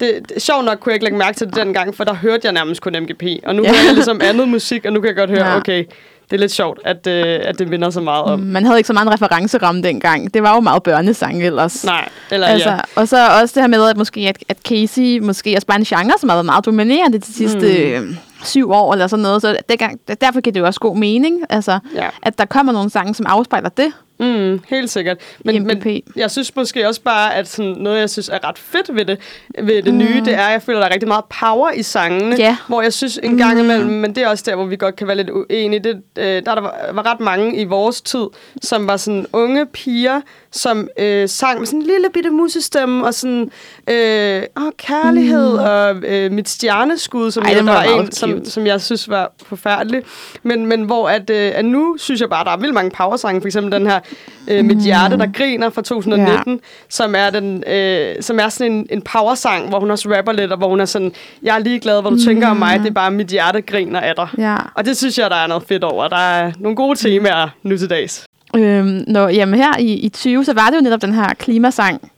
[0.00, 2.40] det, det, sjovt nok kunne jeg ikke lægge mærke til det dengang, for der hørte
[2.44, 3.22] jeg nærmest kun MGP.
[3.44, 3.68] Og nu Ja.
[3.68, 5.56] hører jeg ligesom andet musik, og nu kan jeg godt høre, ja.
[5.56, 5.84] okay,
[6.30, 8.40] det er lidt sjovt, at, øh, at det minder så meget om.
[8.40, 10.34] Man havde ikke så meget en referenceramme dengang.
[10.34, 11.84] Det var jo meget børnesang ellers.
[11.84, 12.78] Nej, eller Altså, ja.
[12.96, 15.84] Og så også det her med, at måske at, at Casey måske også bare en
[15.84, 18.16] genre, som har været meget dominerende de sidste mm.
[18.46, 19.42] Syv år eller sådan noget.
[19.42, 22.08] Så dengang, derfor giver det jo også god mening, altså, Ja.
[22.22, 23.92] at der kommer nogle sange, som afspejler det.
[24.18, 25.16] Mm, helt sikkert.
[25.44, 28.96] Men, men jeg synes måske også bare, at sådan noget, jeg synes er ret fedt
[28.96, 29.18] ved det,
[29.62, 29.98] ved det mm.
[29.98, 32.36] nye, det er, at jeg føler, at der er rigtig meget power i sangene.
[32.38, 32.56] Ja.
[32.68, 35.06] Hvor jeg synes en gang imellem, men det er også der, hvor vi godt kan
[35.06, 38.26] være lidt uenige, det, øh, der, der var, var ret mange i vores tid,
[38.62, 40.20] som var sådan unge piger,
[40.52, 43.50] som øh, sang med sådan en lille bitte musestemme, og sådan,
[43.90, 45.58] øh, åh, kærlighed, mm.
[45.58, 49.08] og øh, mit stjerneskud, som Ej, den der var var en, som, som jeg synes
[49.08, 50.02] var forfærdelig.
[50.42, 53.40] Men, men hvor at, øh, at nu synes jeg bare, der er vildt mange powersange.
[53.40, 54.00] For eksempel den her
[54.48, 56.58] øh, Mit hjerte, der griner fra 2019, ja.
[56.88, 60.52] som, er den, øh, som er sådan en, en powersang, hvor hun også rapper lidt,
[60.52, 62.22] og hvor hun er sådan, jeg er ligeglad, hvad du mm.
[62.22, 64.28] tænker om mig, det er bare mit hjerte griner af dig.
[64.38, 64.56] Ja.
[64.74, 66.08] Og det synes jeg, der er noget fedt over.
[66.08, 68.26] Der er nogle gode temaer nu til dags.
[68.56, 72.12] Øhm, når, jamen her i, i 20, så var det jo netop den her klimasang,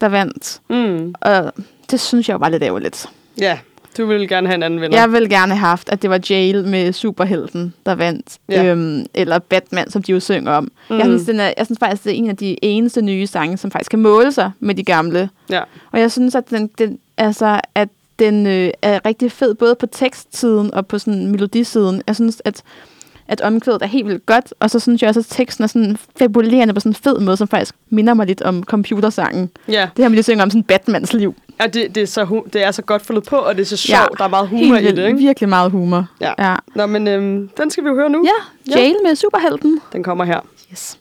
[0.00, 0.60] der vandt.
[0.70, 1.14] Mm.
[1.20, 1.52] Og
[1.90, 3.06] det synes jeg jo var lidt ærgerligt.
[3.38, 3.58] Ja,
[3.98, 4.98] du vil gerne have en anden vinder.
[5.00, 8.38] Jeg ville gerne have haft, at det var Jail med superhelten, der vandt.
[8.48, 8.64] Ja.
[8.64, 10.64] Øhm, eller Batman, som de jo synger om.
[10.64, 10.98] Mm.
[10.98, 11.14] Jeg, Mhm.
[11.18, 13.70] synes, den er, jeg synes faktisk, det er en af de eneste nye sange, som
[13.70, 15.28] faktisk kan måle sig med de gamle.
[15.50, 15.60] Ja.
[15.92, 19.86] Og jeg synes, at den, den, altså, at den øh, er rigtig fed, både på
[19.86, 22.02] tekstsiden og på sådan melodisiden.
[22.06, 22.62] Jeg synes, at,
[23.28, 25.96] at omkvædet er helt vildt godt, og så synes jeg også, at teksten er sådan
[26.18, 29.50] fabulerende på sådan en fed måde, som faktisk minder mig lidt om computersangen.
[29.68, 29.88] ja.
[29.96, 31.34] Det her med, de synger om sådan Batmans liv.
[31.60, 33.86] Ja det, det, er så, det er så godt fundet på, og det er så
[33.88, 34.18] Ja, sjovt.
[34.18, 35.18] Der er meget humor i Helt det, vildt, ikke?
[35.18, 36.06] Virkelig meget humor.
[36.20, 36.32] Ja.
[36.38, 36.56] ja.
[36.74, 38.24] Nå, men øhm, den skal vi jo høre nu.
[38.24, 38.78] Ja, Ja.
[38.80, 39.80] Jail med superhelten.
[39.92, 40.40] Den kommer her.
[40.72, 40.98] Yes.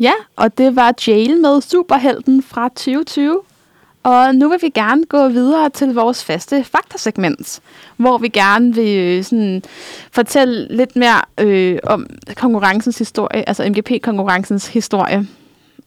[0.00, 3.40] Ja, og det var Jail med superhelten fra 2020.
[4.02, 7.60] Og nu vil vi gerne gå videre til vores faste faktasegment,
[7.96, 9.62] hvor vi gerne vil øh, sådan,
[10.12, 15.26] fortælle lidt mere øh, om konkurrencens historie, altså MGP-konkurrencens historie,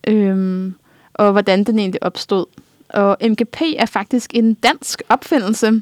[0.08, 0.74] øhm,
[1.14, 2.46] og hvordan den egentlig opstod.
[2.90, 5.82] Og MGP er faktisk en dansk opfindelse,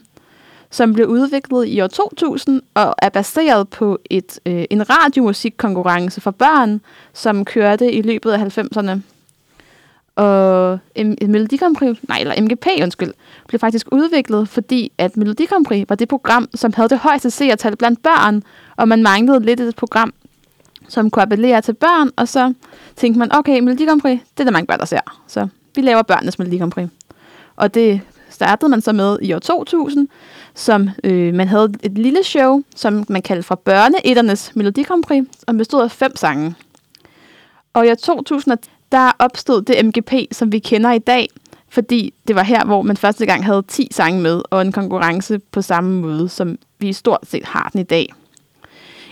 [0.72, 6.32] som blev udviklet i år 2000 og er baseret på et øh, en radiomusikkonkurrence for
[6.32, 6.82] børn,
[7.14, 9.00] som kørte i løbet af 90'erne.
[10.16, 11.60] Og M- Melodi
[12.10, 13.14] nej, eller MGP, undskyld,
[13.48, 18.04] blev faktisk udviklet, fordi at Melodikompris var det program, som havde det højeste seertal blandt
[18.04, 18.44] børn,
[18.76, 20.14] og man manglede lidt et program,
[20.88, 22.54] som kunne appellere til børn, og så
[22.96, 25.22] tænkte man, okay, Melodikompris, det er der mange børn, der ser.
[25.28, 26.88] Så vi laver børnenes Melodi Grand Prix.
[27.56, 30.08] Og det startede man så med i år 2000,
[30.56, 35.24] som øh, man havde et lille show, som man kaldte fra Børneetternes Melodi Grand Prix,
[35.48, 36.56] som bestod af fem sange.
[37.74, 38.58] Og i år 2000,
[38.92, 41.30] der opstod det MGP, som vi kender i dag,
[41.70, 45.40] fordi det var her, hvor man første gang havde 10 sange med, og en konkurrence
[45.40, 48.14] på samme måde, som vi stort set har den i dag.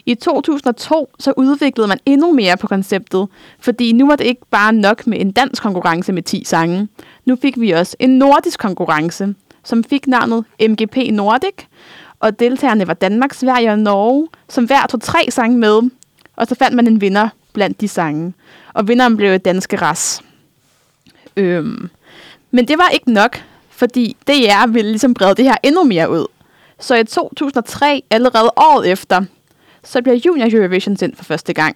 [0.05, 3.27] I 2002 så udviklede man endnu mere på konceptet,
[3.59, 6.87] fordi nu var det ikke bare nok med en dansk konkurrence med 10 sange.
[7.25, 11.65] Nu fik vi også en nordisk konkurrence, som fik navnet MGP Nordic,
[12.19, 15.81] og deltagerne var Danmark, Sverige og Norge, som hver tog tre sange med,
[16.35, 18.33] og så fandt man en vinder blandt de sange.
[18.73, 20.21] Og vinderen blev danske ras.
[21.37, 21.89] Øhm.
[22.51, 26.27] Men det var ikke nok, fordi DR ville ligesom brede det her endnu mere ud.
[26.79, 29.21] Så i 2003, allerede året efter,
[29.85, 31.75] så bliver Junior Eurovision sendt for første gang.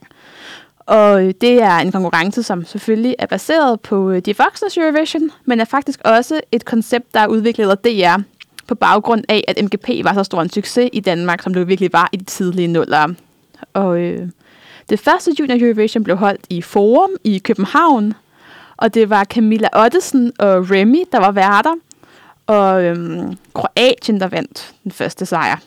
[0.89, 5.59] Og det er en konkurrence, som selvfølgelig er baseret på øh, de voksnes Eurovision, men
[5.59, 8.21] er faktisk også et koncept, der er udviklet af DR
[8.67, 11.93] på baggrund af, at MGP var så stor en succes i Danmark, som det virkelig
[11.93, 13.07] var i de tidlige nuller.
[13.73, 14.27] Og øh,
[14.89, 18.13] det første Junior Eurovision blev holdt i Forum i København,
[18.77, 21.75] og det var Camilla Ottesen og Remy, der var værter,
[22.47, 25.57] og øhm, Kroatien, der vandt den første sejr.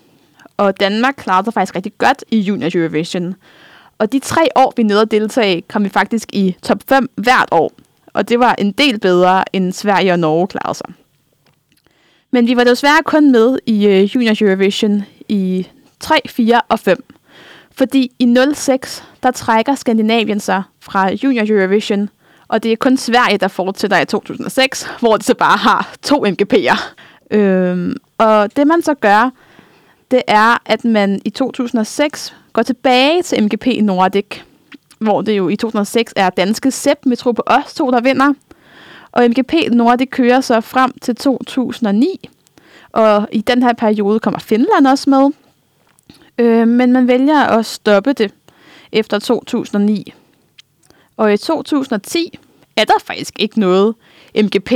[0.62, 3.34] Og Danmark klarede sig faktisk rigtig godt i Junior Eurovision.
[3.98, 7.48] Og de tre år, vi nåede at deltage, kom vi faktisk i top 5 hvert
[7.50, 7.72] år.
[8.06, 10.86] Og det var en del bedre, end Sverige og Norge klarede sig.
[12.30, 15.66] Men vi var desværre kun med i øh, Junior Eurovision i
[16.00, 17.04] 3, 4 og 5.
[17.76, 22.08] Fordi i 06, der trækker Skandinavien sig fra Junior Eurovision,
[22.48, 26.26] og det er kun Sverige, der fortsætter i 2006, hvor de så bare har to
[26.26, 26.78] MGP'er.
[27.30, 29.30] Øhm, og det man så gør,
[30.12, 34.26] det er, at man i 2006 går tilbage til MGP Nordic,
[34.98, 38.32] hvor det jo i 2006 er danske Sepp med tro på os to, der vinder.
[39.12, 42.28] Og MGP Nordic kører så frem til 2009,
[42.92, 45.30] og i den her periode kommer Finland også med.
[46.38, 48.34] Øh, men man vælger at stoppe det
[48.92, 50.14] efter 2009.
[51.16, 52.38] Og i 2010
[52.76, 53.94] er der faktisk ikke noget
[54.42, 54.72] MGP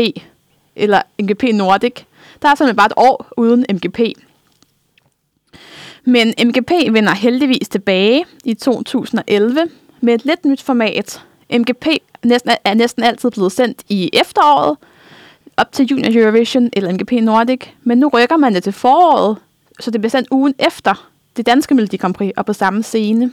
[0.77, 1.95] eller MGP Nordic.
[2.43, 4.01] Der er simpelthen bare et år uden MGP.
[6.05, 9.61] Men MGP vender heldigvis tilbage i 2011
[10.01, 11.23] med et lidt nyt format.
[11.53, 11.87] MGP
[12.25, 14.77] næsten, er næsten altid blevet sendt i efteråret,
[15.57, 19.37] op til Junior Eurovision eller MGP Nordic, men nu rykker man det til foråret,
[19.81, 23.33] så det bliver sendt ugen efter det danske Melodi Grand Prix og på samme scene.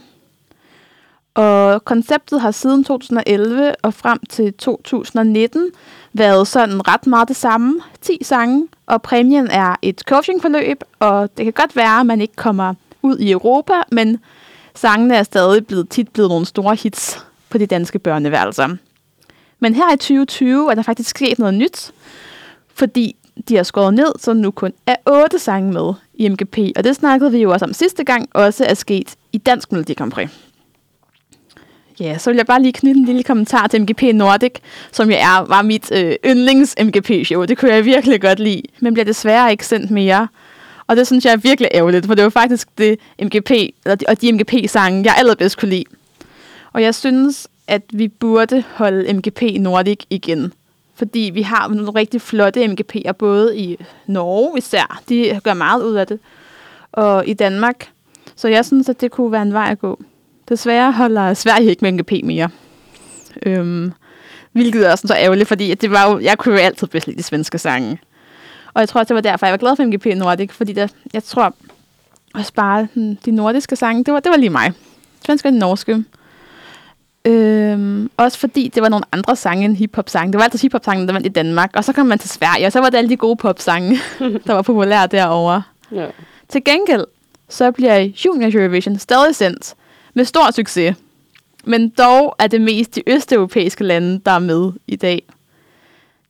[1.34, 5.70] Og konceptet har siden 2011 og frem til 2019
[6.12, 7.80] været sådan ret meget det samme.
[8.00, 12.36] 10 sange, og præmien er et coachingforløb, og det kan godt være, at man ikke
[12.36, 14.18] kommer ud i Europa, men
[14.74, 18.76] sangene er stadig blevet, tit blevet nogle store hits på de danske børneværelser.
[19.60, 21.92] Men her i 2020 er der faktisk sket noget nyt,
[22.74, 23.16] fordi
[23.48, 26.58] de har skåret ned, så nu kun er otte sange med i MGP.
[26.76, 29.94] Og det snakkede vi jo også om sidste gang, også er sket i Dansk Melodi
[29.94, 30.30] Grand Prix.
[32.00, 34.52] Ja, så vil jeg bare lige knytte en lille kommentar til MGP Nordic,
[34.92, 37.44] som jeg er, var mit øh, yndlings MGP-show.
[37.44, 40.28] Det kunne jeg virkelig godt lide, men bliver desværre ikke sendt mere.
[40.86, 44.04] Og det synes jeg er virkelig ærgerligt, for det var faktisk det MGP, eller de,
[44.08, 45.84] og de MGP-sange, jeg allerbedst kunne lide.
[46.72, 50.52] Og jeg synes, at vi burde holde MGP Nordic igen.
[50.94, 53.76] Fordi vi har nogle rigtig flotte MGP'er, både i
[54.06, 55.02] Norge især.
[55.08, 56.18] De gør meget ud af det.
[56.92, 57.88] Og i Danmark.
[58.36, 60.02] Så jeg synes, at det kunne være en vej at gå.
[60.48, 62.48] Desværre holder Sverige ikke med MGP mere.
[63.46, 63.92] Øhm,
[64.52, 67.18] hvilket er også så ærgerligt, fordi det var jo, jeg kunne jo altid bedst lide
[67.18, 67.98] de svenske sange.
[68.74, 70.88] Og jeg tror også, det var derfor, jeg var glad for MGP Nordic, fordi der,
[71.12, 71.54] jeg tror
[72.34, 72.88] også bare
[73.24, 74.72] de nordiske sange, det var, det var lige mig.
[75.26, 76.04] Svenske og norske.
[77.24, 80.32] Øhm, også fordi det var nogle andre sange end hiphop-sange.
[80.32, 81.70] Det var altid hiphop-sange, der vandt i Danmark.
[81.74, 83.98] Og så kom man til Sverige, og så var det alle de gode pop-sange,
[84.46, 85.62] der var populære derovre.
[85.92, 86.06] Ja.
[86.48, 87.04] Til gengæld,
[87.48, 89.74] så bliver Junior Eurovision stadig sendt
[90.14, 90.96] med stor succes.
[91.64, 95.22] Men dog er det mest de østeuropæiske lande, der er med i dag.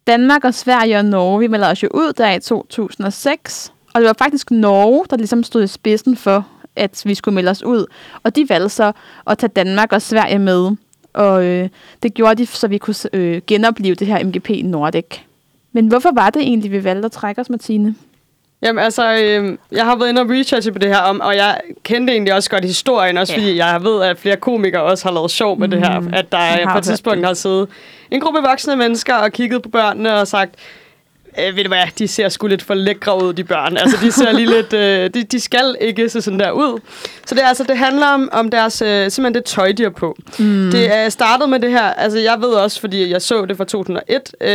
[0.07, 3.73] Danmark og Sverige og Norge, vi melder os jo ud der i 2006.
[3.95, 7.51] Og det var faktisk Norge, der ligesom stod i spidsen for, at vi skulle melde
[7.51, 7.87] os ud.
[8.23, 8.93] Og de valgte så
[9.27, 10.71] at tage Danmark og Sverige med.
[11.13, 11.69] Og øh,
[12.03, 15.05] det gjorde de, så vi kunne øh, genopleve det her MGP Nordic.
[15.73, 17.95] Men hvorfor var det egentlig, vi valgte at trække os, Martine?
[18.63, 21.61] Jamen altså, øh, jeg har været inde og researche på det her, om, og jeg
[21.83, 23.39] kendte egentlig også godt historien, også ja.
[23.39, 26.33] fordi jeg ved, at flere komikere også har lavet sjov med mm, det her, at
[26.33, 27.69] der på et tidspunkt har siddet
[28.11, 30.55] en gruppe voksne mennesker og kigget på børnene og sagt,
[31.39, 33.77] øh, ved du hvad, de ser sgu lidt for lækre ud, de børn.
[33.77, 36.81] Altså, de ser lige lidt, øh, de, de skal ikke se sådan der ud.
[37.27, 40.17] Så det, altså, det handler om, om deres, øh, simpelthen det tøj, de har på.
[40.39, 40.71] Mm.
[40.71, 43.65] Det er startet med det her, altså jeg ved også, fordi jeg så det fra
[43.65, 44.49] 2001, øh,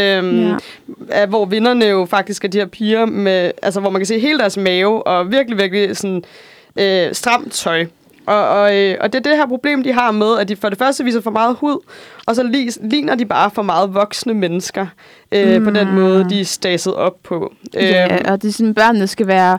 [1.09, 1.25] ja.
[1.25, 4.39] hvor vinderne jo faktisk er de her piger, med, altså, hvor man kan se hele
[4.39, 6.23] deres mave, og virkelig, virkelig sådan
[6.79, 7.85] øh, stramt tøj.
[8.29, 10.69] Og, og, øh, og det er det her problem, de har med, at de for
[10.69, 11.85] det første viser for meget hud,
[12.25, 12.43] og så
[12.81, 14.87] ligner de bare for meget voksne mennesker
[15.31, 15.63] øh, mm.
[15.65, 15.93] på den mm.
[15.93, 17.53] måde, de er staset op på.
[17.73, 18.25] Ja, øhm.
[18.31, 19.57] og det er sådan, børnene skal være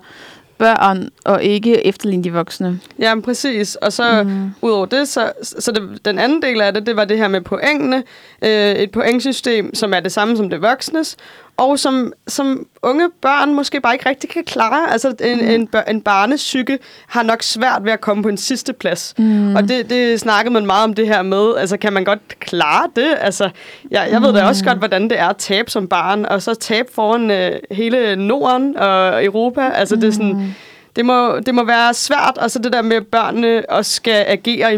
[0.58, 2.80] børn og ikke efterligne de voksne.
[2.98, 3.74] Ja, præcis.
[3.74, 4.50] Og så mm.
[4.62, 7.40] udover det, så, så det, den anden del af det, det var det her med
[7.40, 8.02] pointene.
[8.42, 11.16] Øh, et pointsystem, som er det samme som det voksnes,
[11.60, 14.92] og som, som unge børn måske bare ikke rigtig kan klare.
[14.92, 15.50] Altså en, mm.
[15.50, 19.14] en, en barnesyke har nok svært ved at komme på en sidste plads.
[19.18, 19.56] Mm.
[19.56, 22.88] Og det, det snakkede man meget om det her med, altså kan man godt klare
[22.96, 23.16] det?
[23.20, 23.50] Altså,
[23.90, 26.54] jeg, jeg ved da også godt, hvordan det er at tabe som barn, og så
[26.54, 29.70] tabe foran øh, hele Norden og Europa.
[29.74, 30.00] Altså mm.
[30.00, 30.54] det er sådan
[30.96, 34.24] det må, det må være svært, og så det der med, at børnene også skal
[34.28, 34.76] agere i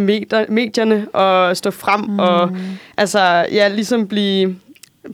[0.49, 2.18] medierne og stå frem mm.
[2.18, 2.51] og
[2.97, 4.57] altså, ja, ligesom blive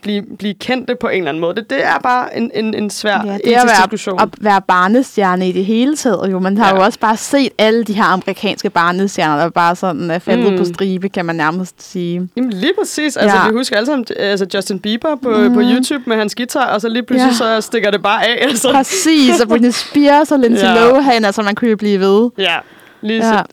[0.03, 1.55] blive, blive kendte på en eller anden måde.
[1.55, 4.21] Det, det er bare en, en, en svær ja, det er at være, diskussion.
[4.21, 6.33] at være barnestjerne i det hele taget.
[6.33, 6.39] Jo.
[6.39, 6.77] Man har ja.
[6.77, 10.59] jo også bare set alle de her amerikanske barnestjerner, der bare sådan er faldet mm.
[10.59, 12.29] på stribe, kan man nærmest sige.
[12.37, 13.17] Jamen lige præcis.
[13.17, 13.49] Altså, ja.
[13.49, 15.55] vi husker alle sammen altså Justin Bieber på, mm.
[15.55, 17.61] på YouTube med hans guitar, og så lige pludselig ja.
[17.61, 18.39] så stikker det bare af.
[18.49, 18.73] Altså.
[18.73, 20.75] Præcis, og Britney Spears og Lindsay ja.
[20.75, 22.31] Lohan, altså man kunne jo blive ved.
[22.39, 22.57] Ja,
[23.03, 23.33] lige ja.
[23.33, 23.45] så.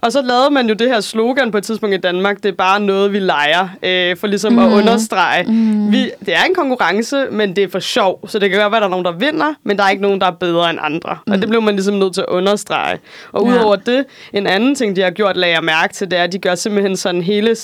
[0.00, 2.52] Og så lavede man jo det her slogan på et tidspunkt i Danmark, det er
[2.52, 4.58] bare noget, vi leger, øh, for ligesom mm.
[4.58, 5.44] at understrege.
[5.44, 5.92] Mm.
[5.92, 8.78] Vi, det er en konkurrence, men det er for sjov, så det kan godt være,
[8.78, 10.78] at der er nogen, der vinder, men der er ikke nogen, der er bedre end
[10.82, 11.18] andre.
[11.26, 11.32] Mm.
[11.32, 12.98] Og det blev man ligesom nødt til at understrege.
[13.32, 13.52] Og ja.
[13.52, 16.32] udover det, en anden ting, de har gjort, lagde jeg mærke til, det er, at
[16.32, 17.54] de gør simpelthen sådan hele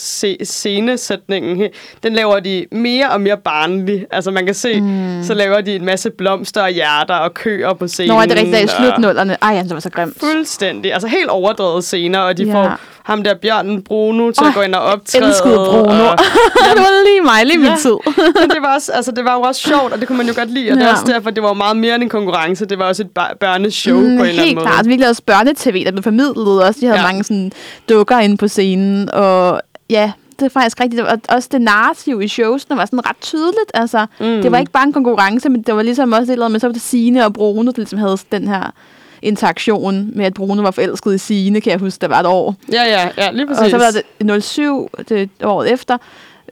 [0.45, 1.69] scenesætningen,
[2.03, 4.07] den laver de mere og mere barnlig.
[4.11, 5.23] Altså man kan se, mm.
[5.23, 8.15] så laver de en masse blomster og hjerter og køer på scenen.
[8.15, 9.37] Nå, er det rigtigt, i slutnullerne.
[9.43, 10.17] Ej, det var så grimt.
[10.21, 10.93] Fuldstændig.
[10.93, 12.55] Altså helt overdrevet scener, og de ja.
[12.55, 15.27] får ham der bjørnen Bruno til oh, at gå ind og optræde.
[15.27, 15.89] Elskede Bruno.
[15.89, 16.11] Og, ja,
[16.75, 17.71] det var lige mig, lige ja.
[17.71, 17.97] min tid.
[18.41, 20.33] Men det var, også, altså, det var jo også sjovt, og det kunne man jo
[20.37, 20.71] godt lide.
[20.71, 20.83] Og ja.
[20.83, 22.65] det er også derfor, det var meget mere end en konkurrence.
[22.67, 24.45] Det var også et børneshow mm, på en eller anden måde.
[24.47, 24.87] Helt klart.
[24.87, 26.81] Vi lavede også børnetv, der blev formidlet også.
[26.81, 27.07] De havde ja.
[27.07, 27.53] mange sådan,
[27.89, 29.11] dukker inde på scenen.
[29.11, 31.03] Og ja, det er faktisk rigtigt.
[31.03, 33.71] Og også det narrativ i showsene var sådan ret tydeligt.
[33.75, 34.27] Altså, Mm.
[34.27, 34.43] mm.
[34.43, 36.61] Det var ikke bare en konkurrence, men det var ligesom også et eller andet med,
[36.61, 38.73] så var det Signe og Bruno, der ligesom havde den her
[39.23, 42.55] interaktion med, at Bruno var forelsket i Signe, kan jeg huske, der var et år.
[42.73, 43.63] Ja, ja, ja, lige præcis.
[43.63, 45.99] Og så var det 07, det året efter,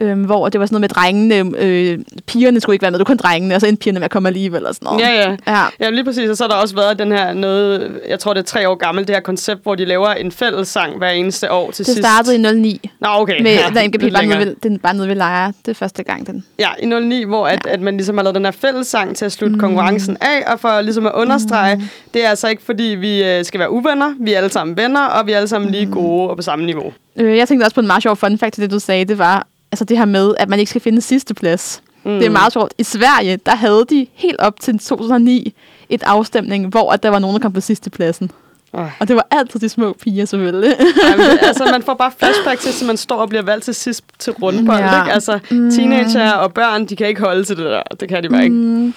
[0.01, 3.07] øhm, hvor det var sådan noget med drengene, øh, pigerne skulle ikke være med, det
[3.07, 4.99] var kun drengene, og så endte pigerne med at komme alligevel og sådan noget.
[5.01, 5.35] Ja, ja.
[5.47, 5.65] ja.
[5.79, 6.29] Ja, lige præcis.
[6.29, 8.75] Og så har der også været den her noget, jeg tror det er tre år
[8.75, 12.07] gammelt, det her koncept, hvor de laver en fællessang hver eneste år til Det sidst.
[12.07, 13.41] startede i 09, Nå, okay.
[13.41, 15.53] med, ja, da MGP var nede, ved, den var nede ved Lejre.
[15.65, 16.45] Det er første gang, den.
[16.59, 17.73] Ja, i 09, hvor at, ja.
[17.73, 19.59] at man ligesom har lavet den her fællessang til at slutte mm.
[19.59, 21.81] konkurrencen af, og for ligesom at understrege, mm.
[22.13, 25.05] det er altså ikke fordi, vi øh, skal være uvenner, vi er alle sammen venner,
[25.05, 26.93] og vi er alle sammen lige gode og på samme niveau.
[27.15, 29.05] Øh, jeg tænkte også på en meget sjov fun fact til det, du sagde.
[29.05, 31.81] Det var altså det her med, at man ikke skal finde sidste plads.
[32.03, 32.11] Mm.
[32.11, 32.73] Det er meget sjovt.
[32.77, 35.53] I Sverige, der havde de helt op til 2009
[35.89, 38.31] et afstemning, hvor at der var nogen, der kom på sidste pladsen.
[38.73, 38.85] Øj.
[38.99, 40.71] Og det var altid de små piger, selvfølgelig.
[40.79, 43.65] Ej, men det, altså, man får bare flashback til, at man står og bliver valgt
[43.65, 44.79] til sidst til rundbold.
[44.79, 45.03] Ja.
[45.03, 45.13] Ikke?
[45.13, 45.71] Altså, mm.
[45.71, 47.81] teenager og børn, de kan ikke holde til det der.
[47.99, 48.55] Det kan de bare ikke.
[48.55, 48.93] Mm,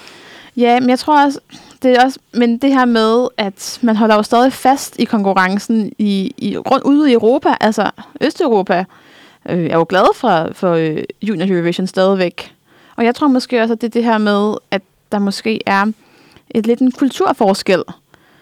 [0.57, 1.39] ja, men jeg tror også,
[1.83, 5.93] det er også, men det her med, at man holder jo stadig fast i konkurrencen
[5.99, 8.85] i, i, rundt ude i Europa, altså Østeuropa,
[9.49, 12.55] øh, er jo glad for, for øh, Junior Eurovision stadigvæk.
[12.97, 15.87] Og jeg tror måske også, at det er det her med, at der måske er
[16.51, 17.83] et lidt en kulturforskel.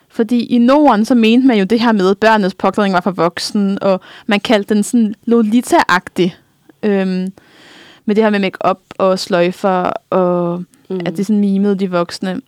[0.08, 3.10] Fordi i Norden, så mente man jo det her med, at børnenes påklædning var for
[3.10, 6.30] voksen, og man kaldte den sådan Lolita-agtig.
[6.82, 7.32] Øhm,
[8.04, 11.00] med det her med make-up og sløjfer, og mm.
[11.06, 12.40] at det sådan mimede de voksne.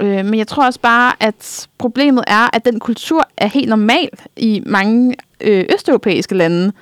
[0.00, 4.08] Øh, men jeg tror også bare, at problemet er, at den kultur er helt normal
[4.36, 6.72] i mange øh, østeuropæiske lande.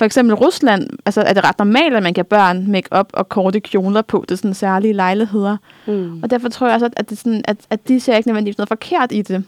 [0.00, 3.60] For eksempel Rusland, altså er det ret normalt, at man kan børn make-up og korte
[3.60, 4.24] kjoler på.
[4.28, 5.56] Det er sådan særlige lejligheder.
[5.86, 6.22] Mm.
[6.22, 8.68] Og derfor tror jeg også, at, det sådan, at, at de ser ikke nødvendigvis noget
[8.68, 9.44] forkert i det.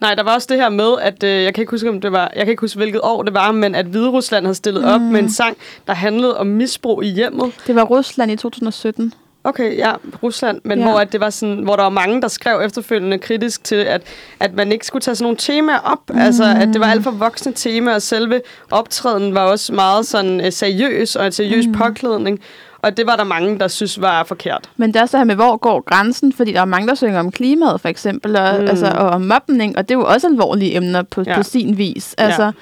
[0.00, 2.12] Nej, der var også det her med, at øh, jeg kan ikke huske, om det
[2.12, 4.82] var, jeg kan ikke huske, hvilket år det var, men at Hvide Rusland havde stillet
[4.82, 4.88] mm.
[4.88, 5.56] op med en sang,
[5.86, 7.52] der handlede om misbrug i hjemmet.
[7.66, 9.12] Det var Rusland i 2017.
[9.46, 10.84] Okay, ja, Rusland, men Ja.
[10.84, 10.90] ja.
[10.90, 14.02] hvor, at det var sådan, hvor der var mange, der skrev efterfølgende kritisk til, at,
[14.40, 15.98] at man ikke skulle tage sådan nogle temaer op.
[16.10, 16.18] Mm.
[16.18, 20.40] Altså, at det var alt for voksne temaer, og selve optræden var også meget sådan
[20.46, 21.72] øh, seriøs, og en seriøs mm.
[21.72, 22.40] påklædning.
[22.82, 24.70] Og det var der mange, der synes var forkert.
[24.76, 26.32] Men det er også det her med, hvor går grænsen?
[26.32, 28.66] Fordi der er mange, der synger om klimaet, for eksempel, og, Mm.
[28.68, 31.30] altså, og om mobning, og det er jo også alvorlige emner på, Ja.
[31.30, 31.36] ja.
[31.36, 32.14] på sin vis.
[32.18, 32.24] Ja.
[32.24, 32.52] Altså,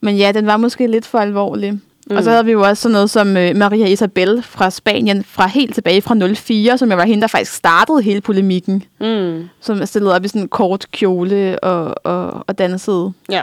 [0.00, 1.80] Men ja, den var måske lidt for alvorlig.
[2.12, 2.16] Mm.
[2.16, 2.32] Og så Mm.
[2.32, 6.02] havde vi jo også sådan noget som øh, Maria Isabel fra Spanien, fra helt tilbage
[6.02, 8.82] fra 04, som jeg var hende, der faktisk startede hele polemikken.
[9.00, 9.48] Mm.
[9.60, 13.12] Som stillet op i sådan en kort kjole og, og, og dansede.
[13.30, 13.42] Ja.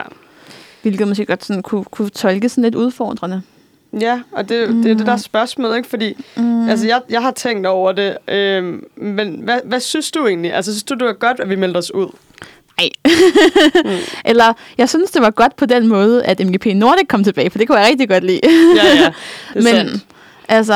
[0.82, 3.42] Hvilket måske godt sådan kunne, kunne tolke sådan lidt udfordrende.
[4.00, 4.82] Ja, og det, mm.
[4.82, 5.88] det er det der spørgsmål, ikke?
[5.88, 6.68] Fordi mm.
[6.68, 10.54] altså, jeg, jeg har tænkt over det, øhm, men hvad, hvad synes du egentlig?
[10.54, 12.06] Altså, synes du, det var godt, at vi meldte os ud?
[12.80, 12.88] Nej.
[13.84, 13.98] mm.
[14.24, 17.58] Eller, jeg synes, det var godt på den måde, at MGP Nordic kom tilbage, for
[17.58, 18.40] det kunne jeg rigtig godt lide.
[18.76, 19.04] Ja, ja,
[19.54, 20.06] det Men sandt.
[20.48, 20.74] altså,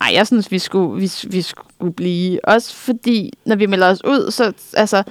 [0.00, 2.48] nej, jeg synes, vi skulle, vi, vi skulle blive.
[2.48, 5.02] Også fordi, når vi melder os ud, så, altså,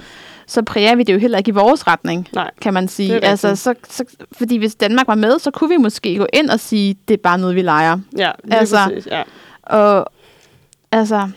[0.46, 3.24] så præger vi det jo heller ikke i vores retning, Nej, kan man sige.
[3.24, 6.60] Altså, så, så, fordi hvis Danmark var med, så kunne vi måske gå ind og
[6.60, 7.98] sige, det er bare noget, vi leger.
[8.18, 9.22] Ja, Altså, præcis, ja.
[9.62, 10.06] Og
[10.92, 11.28] altså,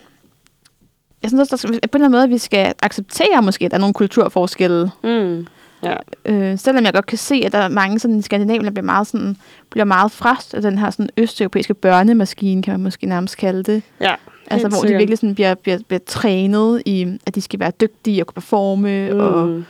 [1.24, 3.66] jeg synes også, der skal, på en eller anden måde, at vi skal acceptere måske,
[3.66, 4.92] at der er nogle kulturforskelle.
[5.04, 5.48] Mm.
[5.84, 5.96] Ja.
[6.26, 8.86] Øh, selvom jeg godt kan se, at der er mange sådan, i Skandinavien, der bliver
[8.86, 9.38] meget, sådan,
[9.70, 13.82] bliver meget frast af den her sådan, østeuropæiske børnemaskine, kan man måske nærmest kalde det.
[14.02, 14.16] ja
[14.50, 15.00] Altså, hvor de sikkert.
[15.00, 19.10] virkelig sådan, bliver, bliver, bliver trænet i, at de skal være dygtige og kunne performe
[19.14, 19.20] mm.
[19.20, 19.64] og.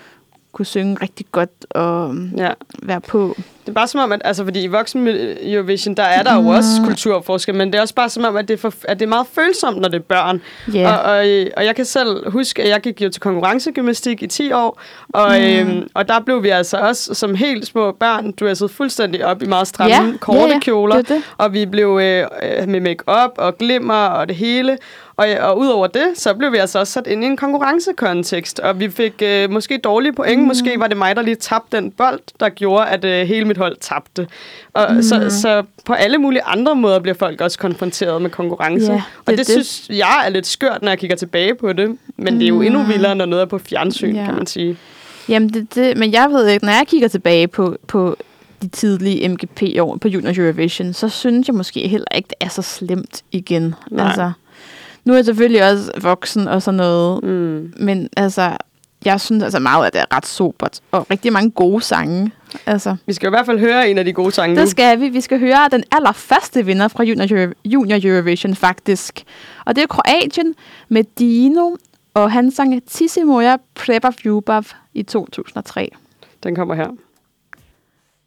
[0.52, 2.50] Kunne synge rigtig godt og Ja.
[2.84, 3.36] være på.
[3.38, 5.08] Det er bare som om, at altså, fordi i voksen
[5.42, 6.88] Eurovision, der er der jo også Mm.
[6.88, 9.10] kulturforskel, men det er også bare som om, at det er, for, at det er
[9.10, 10.42] meget følsomt, når det er børn.
[10.74, 10.92] Ja.
[10.96, 11.18] Og, og,
[11.58, 14.82] og jeg kan selv huske, at jeg gik jo til konkurrencegymnastik i 10 år,
[15.14, 15.36] og, Mm.
[15.70, 19.46] øhm, og der blev vi altså også som helt små børn dresset fuldstændig op i
[19.46, 21.22] meget stramme, Ja, korte ja, ja, kjoler, det det.
[21.38, 22.24] og vi blev øh,
[22.62, 24.78] øh, med make-up og glimmer og det hele.
[25.18, 28.80] Og, og udover det, så blev vi altså også sat ind i en konkurrencekontekst, og
[28.80, 30.42] vi fik øh, måske dårlige point.
[30.42, 30.48] Mm.
[30.48, 33.58] Måske var det mig, der lige tabte den bold, der gjorde, at øh, hele mit
[33.58, 34.28] hold tabte.
[34.74, 35.02] Og mm.
[35.02, 38.94] så, så på alle mulige andre måder bliver folk også konfronteret med konkurrence.
[38.94, 39.66] Og det er det det.
[39.66, 41.98] synes jeg er lidt skørt, når jeg kigger tilbage på det.
[42.18, 44.26] Men det er jo endnu vildere, når noget er på fjernsyn, Ja.
[44.26, 44.78] kan man sige.
[45.30, 48.18] Jamen, det, det, men jeg ved ikke, når jeg kigger tilbage på, på
[48.62, 52.62] de tidlige MGP-år på Junior Eurovision, så synes jeg måske heller ikke, det er så
[52.62, 53.76] slemt igen.
[53.92, 54.08] Nej.
[54.08, 54.32] Altså,
[55.08, 57.74] nu er jeg selvfølgelig også voksen og sådan noget, Mm.
[57.80, 58.58] men altså,
[59.06, 62.32] jeg synes altså meget, at det er ret sobert, og rigtig mange gode sange.
[62.66, 64.62] Altså, Vi skal i hvert fald høre en af de gode sange nu.
[64.62, 65.10] det skal vi.
[65.10, 69.24] Vi skal høre den allerførste vinder fra Junior, Euro- Junior Eurovision, faktisk.
[69.66, 70.56] Og det er Kroatien
[70.90, 71.76] med Dino,
[72.14, 75.90] og han sang Tisi Moja Preba Ljubav i 2003.
[76.44, 76.88] Den kommer her.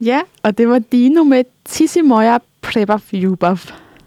[0.01, 3.59] Ja, og det var Dino med Tisi Moja Flipper Fjubov.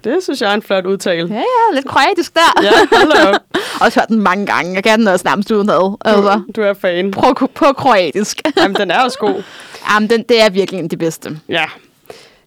[0.03, 1.27] Det synes jeg er en flot udtale.
[1.29, 2.63] Ja, ja, lidt kroatisk der.
[2.63, 3.41] Ja, hold da op.
[3.81, 4.73] også hørt den mange gange.
[4.75, 5.97] Jeg kan den også nærmest udenad.
[6.05, 7.11] Altså, Du, du er fan.
[7.11, 8.41] på, på kroatisk.
[8.57, 9.43] Jamen, den er også god.
[9.93, 11.39] Jamen, den, det er virkelig en af de bedste.
[11.49, 11.65] Ja.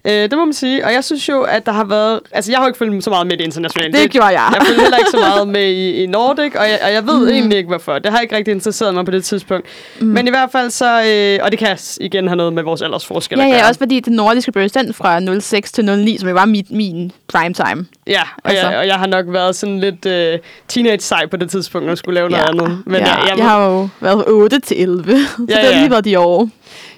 [0.06, 0.84] Øh, det må man sige.
[0.84, 2.20] Og jeg synes jo, at der har været...
[2.32, 3.92] Altså, jeg har ikke fulgt så meget med det internationale.
[3.92, 4.52] Det gjorde jeg.
[4.58, 7.20] Jeg følger heller ikke så meget med i, i Nordic, og jeg, og jeg ved
[7.20, 7.28] mm.
[7.28, 7.98] egentlig ikke, hvorfor.
[7.98, 9.66] Det har ikke rigtig interesseret mig på det tidspunkt.
[10.00, 10.06] Mm.
[10.06, 11.02] Men i hvert fald så...
[11.06, 14.00] Øh, og det kan igen have noget med vores aldersforskel Ja, at ja, også fordi
[14.00, 17.86] den nordiske bøs, den fra 06 til 09, som jo var min, min prime time.
[18.06, 18.68] Ja, og, Altså.
[18.68, 20.38] jeg, og jeg har nok været sådan lidt øh,
[20.68, 22.82] teenage-sej på det tidspunkt, og skulle lave noget andet.
[22.86, 25.12] Men ja, jeg, jeg, jeg har jo været 8 til 11, så
[25.48, 25.78] Ja, det har ja.
[25.78, 26.48] lige været de år.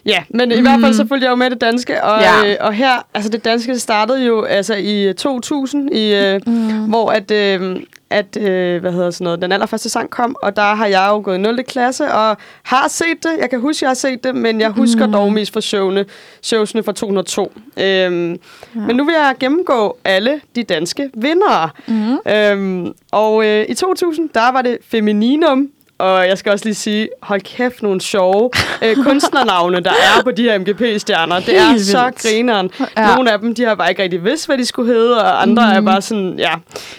[0.08, 2.50] Ja, men i hvert fald så fulgte jeg jo med det danske, og, Ja.
[2.50, 6.84] øh, og her, altså det danske det startede jo altså i 2000, i, øh, mm.
[6.88, 7.76] hvor at, øh,
[8.10, 11.20] at øh, hvad hedder sådan noget, den allerførste sang kom, og der har jeg jo
[11.24, 11.64] gået i 0.
[11.68, 15.06] klasse, og har set det, jeg kan huske, jeg har set det, men jeg husker
[15.06, 15.12] mm.
[15.12, 16.04] dog mest fra showene,
[16.42, 17.52] showsene fra 2002.
[17.76, 18.36] Øhm, ja.
[18.74, 21.70] Men nu vil jeg gennemgå alle de danske vindere.
[21.86, 22.32] Mm.
[22.32, 25.68] Øhm, og øh, i 2000, der var det Femininum,
[25.98, 28.50] og jeg skal også lige sige, hold kæft nogle sjove
[28.82, 31.40] øh, kunstnernavne, der er på de her MGP-stjerner.
[31.40, 32.22] Det er så vildt.
[32.22, 32.70] grineren.
[32.96, 33.14] Ja.
[33.14, 35.62] Nogle af dem, de har bare ikke rigtig vidst, hvad de skulle hedde, og andre
[35.62, 35.76] mm.
[35.76, 36.52] er bare sådan, ja,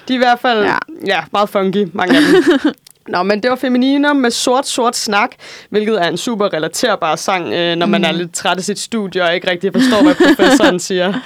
[0.08, 0.76] de er i hvert fald Ja.
[1.06, 1.20] ja.
[1.32, 2.74] Meget funky, mange af dem.
[3.14, 5.30] Nå, men det var Femininum med Sort Sort Snak,
[5.70, 9.24] hvilket er en super relaterbar sang, øh, når man er lidt træt af sit studie
[9.24, 11.14] og ikke rigtig forstår, hvad professoren siger.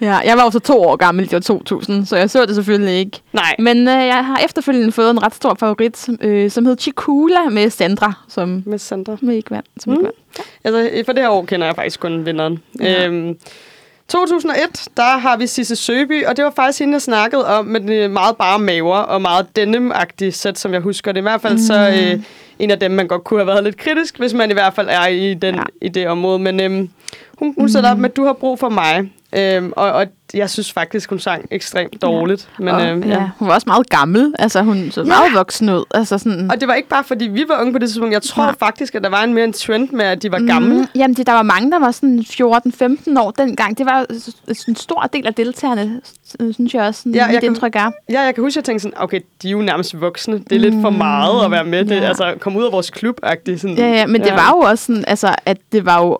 [0.00, 2.54] Ja, jeg var jo så to år gammel i år 2000, så jeg så det
[2.54, 3.20] selvfølgelig ikke.
[3.32, 7.48] Nej, Men øh, jeg har efterfølgende fået en ret stor favorit, øh, som hed Chikula
[7.50, 9.16] med Sandra, som med Sandra.
[9.20, 9.66] med ikke vandt.
[9.80, 9.98] Som Mm.
[9.98, 10.46] ikke vandt.
[10.64, 12.62] Altså, for det her år kender jeg faktisk kun vinderen.
[12.80, 12.92] Ja.
[12.92, 13.06] Ja.
[13.06, 13.36] Øhm,
[14.08, 17.80] 2001, der har vi Sisse Søby, og det var faktisk hende, jeg snakkede om med
[17.80, 21.20] de meget bare maver og meget denim-agtige sæt, som jeg husker det.
[21.20, 21.58] I hvert fald mm.
[21.58, 22.22] så øh,
[22.58, 24.88] en af dem, man godt kunne have været lidt kritisk, hvis man i hvert fald
[24.90, 25.60] er i, den, Ja.
[25.82, 25.86] ja.
[25.86, 26.38] i det område.
[26.38, 26.88] Men øhm,
[27.38, 29.12] hun, hun sætter op med, at du har brug for mig.
[29.32, 32.48] Øhm, og, og jeg synes faktisk, hun sang ekstremt dårligt.
[32.58, 33.30] Men, og, øhm, ja.
[33.38, 35.84] Hun var også meget gammel, altså hun så meget voksen ud.
[35.94, 38.12] Altså sådan, Og det var ikke bare, fordi vi var unge på det tidspunkt.
[38.12, 38.54] Jeg tror Nej.
[38.58, 40.74] faktisk, at der var en mere en trend med, at de var gamle.
[40.80, 43.78] Mm, jamen, det, der var mange, der var sådan 14-15 år dengang.
[43.78, 44.06] Det var
[44.68, 46.00] en stor del af deltagerne,
[46.52, 46.98] synes jeg også.
[47.00, 47.90] Sådan, Ja, ja, jeg mit kan- indtryk er.
[48.10, 50.38] Ja, jeg kan huske, at jeg tænkte sådan, okay, de er jo nærmest voksne.
[50.38, 51.78] Det er lidt for meget at være med.
[51.78, 52.08] Det, Mm, ja.
[52.08, 53.76] Altså, komme ud af vores klub -agtigt, sådan.
[53.76, 56.18] Ja, ja, men det var jo også sådan, altså, at det var jo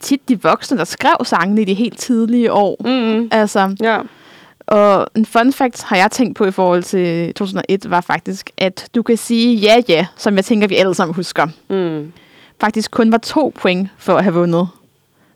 [0.00, 2.76] tit de voksne, der skrev sangene i de helt tidlige år.
[2.80, 3.28] Mm-hmm.
[3.32, 3.98] Altså, Ja.
[4.66, 8.88] og en fun fact har jeg tænkt på i forhold til 2001, var faktisk, at
[8.94, 11.46] du kan sige ja, ja, som jeg tænker, vi alle sammen husker.
[11.68, 12.12] Mm.
[12.60, 14.68] Faktisk kun var to point for at have vundet.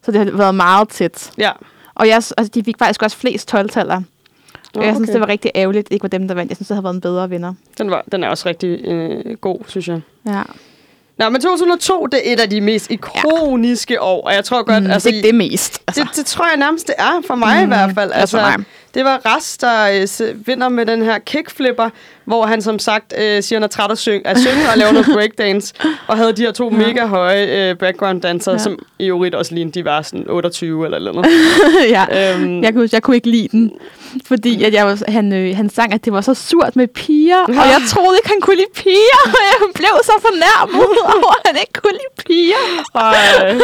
[0.02, 1.30] Så det har været meget tæt.
[1.38, 1.50] Ja.
[1.94, 3.96] Og jeg, altså, de fik faktisk også flest 12-taller.
[3.96, 4.02] Og
[4.74, 6.50] Nå, jeg synes, det var rigtig ærgerligt, ikke var dem, der vandt.
[6.50, 7.54] Jeg synes, det havde været en bedre vinder.
[7.78, 10.00] Den, var, den er også rigtig øh, god, synes jeg.
[10.28, 10.42] Ja.
[11.18, 14.02] Nå, men 2002, det er et af de mest ikoniske ja.
[14.04, 15.08] år, og jeg tror godt, Mm, altså...
[15.10, 15.78] det er det mest.
[15.86, 16.02] Altså.
[16.04, 18.10] Det, det tror jeg nærmest, det er for mig mm, i hvert fald.
[18.10, 18.64] også for mig.
[18.94, 21.90] Det var Rast, der øh, vinder med den her kickflipper,
[22.24, 24.78] hvor han som sagt øh, siger, han er træt af at synge, at synge og
[24.78, 25.74] lave noget breakdance,
[26.06, 28.56] og havde de her to mega høje øh, background dansere, Ja.
[28.58, 28.62] ja.
[28.62, 31.28] som i øvrigt også lignede, de var sådan 28 eller eller noget.
[31.96, 32.34] ja.
[32.34, 33.72] øhm, Jeg kunne, jeg kunne ikke lide den,
[34.26, 37.42] fordi at jeg var, han, øh, han sang, at det var så surt med piger,
[37.48, 41.46] og jeg troede ikke, han kunne lide piger, og jeg blev så fornærmet over, at
[41.46, 42.64] han ikke kunne lide piger.
[42.94, 43.58] Ej,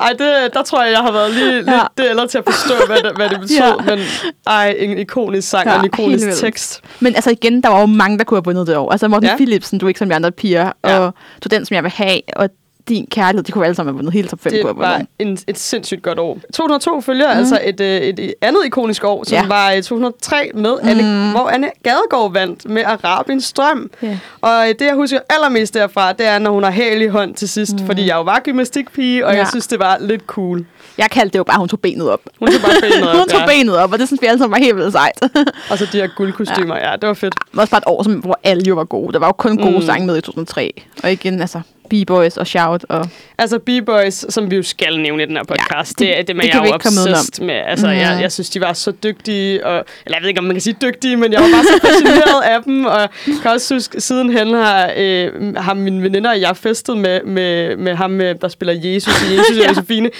[0.00, 1.80] ej det, der tror jeg, jeg har været lige lidt Ja.
[1.98, 3.56] det eller til at forstå, hvad det, hvad det betød.
[3.56, 3.66] Ja.
[3.66, 3.96] Ja.
[3.96, 3.98] Men
[4.46, 6.80] ej, en ikonisk sang Ja, og en ikonisk helt tekst.
[7.00, 8.90] Men altså igen, der var jo mange, der kunne have vundet det år.
[8.92, 9.30] Altså Morten ja.
[9.30, 9.36] Ja.
[9.36, 10.98] Philipsen, du er ikke som de andre piger, Ja.
[10.98, 11.14] og
[11.44, 12.48] du er den, som jeg vil have, og
[12.88, 15.38] din kærlighed, de kunne alle sammen have vundet hele top 5 Det have var en,
[15.46, 16.38] et sindssygt godt år.
[16.54, 17.38] 2002 følger mm.
[17.38, 19.46] altså et, øh, et andet ikonisk år, som Ja.
[19.46, 21.30] var i 2003, med Anne, Mm.
[21.30, 23.90] hvor Anne Gadegaard vandt med Arabiens Strøm.
[24.02, 24.18] Ja.
[24.40, 27.34] Og øh, det, jeg husker allermest derfra, det er, når hun har hæl i hånd
[27.34, 27.72] til sidst.
[27.80, 27.86] Mm.
[27.86, 29.38] Fordi jeg jo var gymnastikpige, og Ja.
[29.38, 30.66] jeg synes, det var lidt cool.
[30.98, 32.20] Jeg kaldte det jo bare, at hun tog benet op.
[32.38, 33.46] Hun tog bare benet op, hun tog ja.
[33.46, 35.22] benet op, og det synes vi alle sammen var helt vildt sejt.
[35.70, 36.90] Og så de her guldkostymer, ja.
[36.90, 37.34] ja, det var fedt.
[37.34, 39.12] Det var også bare et år, som, hvor alle jo var gode.
[39.12, 39.76] Der var jo kun gode.
[39.76, 39.82] Mm.
[39.82, 40.82] sange med i 2003.
[41.04, 41.60] Og igen, altså,
[41.90, 42.84] B-Boys og Shout.
[42.88, 46.18] Og, Altså B-Boys, som vi jo skal nævne i den her podcast, Ja, ja, det-
[46.18, 47.54] det, det, det, det jeg er jo obsessed med.
[47.66, 47.96] Altså, Mhm.
[47.96, 49.66] jeg, jeg synes, de var så dygtige.
[49.66, 51.86] Og, eller jeg ved ikke, om man kan sige dygtige, men jeg var bare så
[51.88, 52.84] fascineret af dem.
[52.84, 53.08] Og jeg
[53.42, 57.94] kan også huske, sidenhen har, øh, har mine veninder og jeg festet med, med, med
[57.94, 60.10] ham, med, der spiller Jesus i Jesus og Josefine.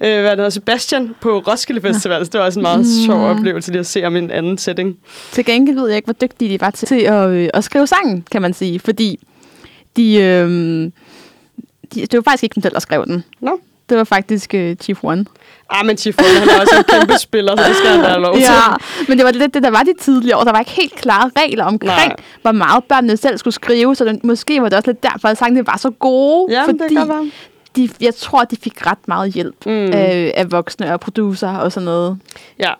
[0.00, 2.24] Øh, hvad hedder, Sebastian på Roskilde Festival.
[2.24, 4.96] Så det var også en meget sjov oplevelse lige at se om en anden setting.
[5.32, 7.86] til gengæld ved jeg ikke, hvor dygtige de var til, til at, øh, at skrive
[7.86, 8.80] sangen, kan man sige.
[8.80, 9.20] Fordi
[9.96, 10.48] de, øh,
[11.94, 13.24] de, det var faktisk ikke dem selv, der skrev den.
[13.40, 13.60] Nå.
[13.88, 15.24] Det var faktisk øh, Chief One.
[15.70, 18.34] Ah, men Chifon, han er også en kæmpe spiller, så det skal han have lov
[18.34, 18.42] til.
[18.42, 18.74] Ja,
[19.08, 20.44] men det var lidt det, der var de tidligere år.
[20.44, 22.16] Der var ikke helt klare regler omkring, Nej.
[22.42, 25.38] Hvor meget børnene selv skulle skrive, så det, måske var det også lidt derfor, at
[25.38, 26.52] sangene var så gode.
[26.52, 27.32] Ja, fordi det
[27.76, 29.72] de, jeg tror, de fik ret meget hjælp mm.
[29.72, 32.18] øh, af voksne og producer og sådan noget.
[32.58, 32.72] Ja.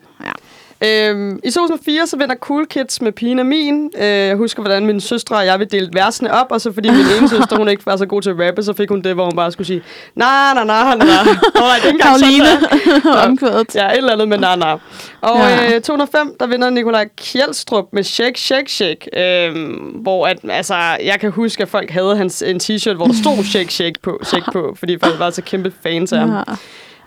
[0.84, 3.90] Øhm, I 2004 så vinder Cool Kids med Pigen og Min.
[3.98, 6.90] Øh, jeg husker, hvordan mine søstre og jeg ville dele versene op, og så fordi
[6.90, 9.14] min ene søster, hun ikke var så god til at rappe, så fik hun det,
[9.14, 9.82] hvor hun bare skulle sige,
[10.14, 13.74] nej, det er ikke engang Karoline, omkvædet.
[13.74, 14.72] Ja, et eller andet med na na.
[15.20, 15.74] Og Ja.
[15.76, 19.18] øh, 205, der vinder Nikolaj Kjeldstrup med Shake, Shake, Shake.
[19.46, 19.72] Øhm,
[20.02, 20.74] hvor at, altså,
[21.04, 24.20] jeg kan huske, at folk havde hans, en t-shirt, hvor der stod Shake, Shake på,
[24.24, 26.30] shake på fordi folk var så kæmpe fans af ham.
[26.30, 26.42] Ja.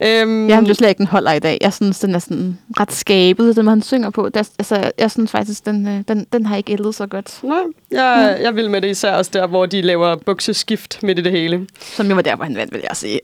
[0.02, 1.58] Øhm, Jeg synes slet ikke, den holder i dag.
[1.62, 4.30] Jeg synes, den er sådan ret skabet, den han synger på.
[4.30, 7.40] Der, altså, jeg synes faktisk, den, øh, den, den har ikke ældet så godt.
[7.44, 7.58] Nej,
[7.92, 11.32] jeg, jeg vil med det især også der, hvor de laver bukseskift midt i det
[11.32, 11.68] hele.
[11.82, 13.20] Som jo var der, hvor han vandt, vil jeg sige.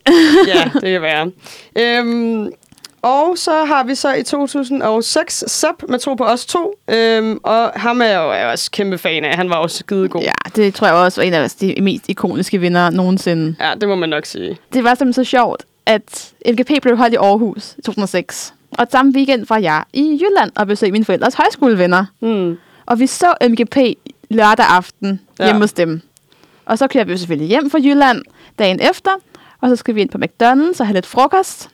[0.48, 1.32] Ja, det kan være.
[1.80, 2.50] Øhm,
[3.02, 6.74] og så har vi så i 2006 Sepp med Tro på os to.
[6.90, 9.36] Øhm, og ham er jeg jo er jeg også kæmpe fan af.
[9.36, 10.22] Han var også skidegod.
[10.22, 13.56] ja, det tror jeg også var en af de mest ikoniske vinder nogensinde.
[13.60, 14.58] ja, det må man nok sige.
[14.74, 18.54] Det var simpelthen så sjovt, at MGP blev holdt i Aarhus i 2006.
[18.78, 22.06] Og samme weekend var jeg i Jylland og besøgte mine forældres højskolevenner.
[22.20, 22.58] Hmm.
[22.86, 23.78] Og vi så MGP
[24.30, 25.46] lørdag aften Ja.
[25.46, 26.02] hjemme hos dem.
[26.66, 28.22] Og så kørte vi jo selvfølgelig hjem fra Jylland
[28.60, 29.12] dagen efter.
[29.62, 31.70] Og så skal vi ind på McDonald's og have lidt frokost.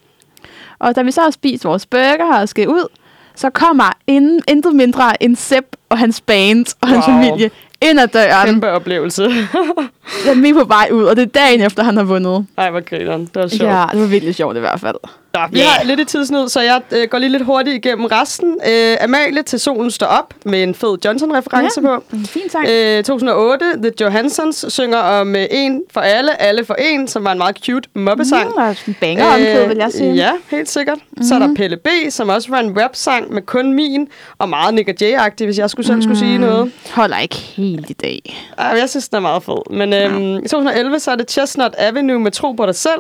[0.80, 2.88] Og da vi så har spist vores burger og skal ud,
[3.36, 7.16] så kommer inden, intet mindre end Sepp og hans band og hans Wow.
[7.16, 7.52] familie
[7.82, 8.46] ind ad døren.
[8.48, 9.24] Kæmpe oplevelse.
[10.26, 12.46] Jeg er med på vej ud, og det er dagen efter, han har vundet.
[12.58, 13.22] Ej, hvor grineren.
[13.34, 13.72] Det var sjovt.
[13.72, 14.96] Ja, det var virkelig sjovt i hvert fald.
[15.36, 18.58] Nå, vi har lidt i tidsnød, så jeg øh, går lige lidt hurtigt igennem resten.
[18.70, 21.88] Øh, Amalie til solen står op med en fed Johnson-reference Ja.
[21.88, 22.04] på.
[22.14, 22.68] En fin sang.
[22.70, 27.32] Øh, 2008, The Johansons synger om øh, en for alle, alle for en, som var
[27.32, 28.48] en meget cute mobbesang.
[28.50, 30.14] Mm, og en banger omkvæd, vil jeg sige.
[30.14, 30.98] Ja, helt sikkert.
[30.98, 31.24] Mm-hmm.
[31.24, 34.08] Så er der Pelle B., som også var en rap-sang med kun min,
[34.38, 36.72] og meget Nick og Jay-agtig, hvis jeg skulle selv skulle sige noget.
[36.92, 38.38] Holder ikke helt i dag.
[38.58, 39.72] Ej, jeg synes, den er meget fed.
[39.76, 43.00] Men øhm, i 2011, så er det Chestnut Avenue med Tro på dig selv.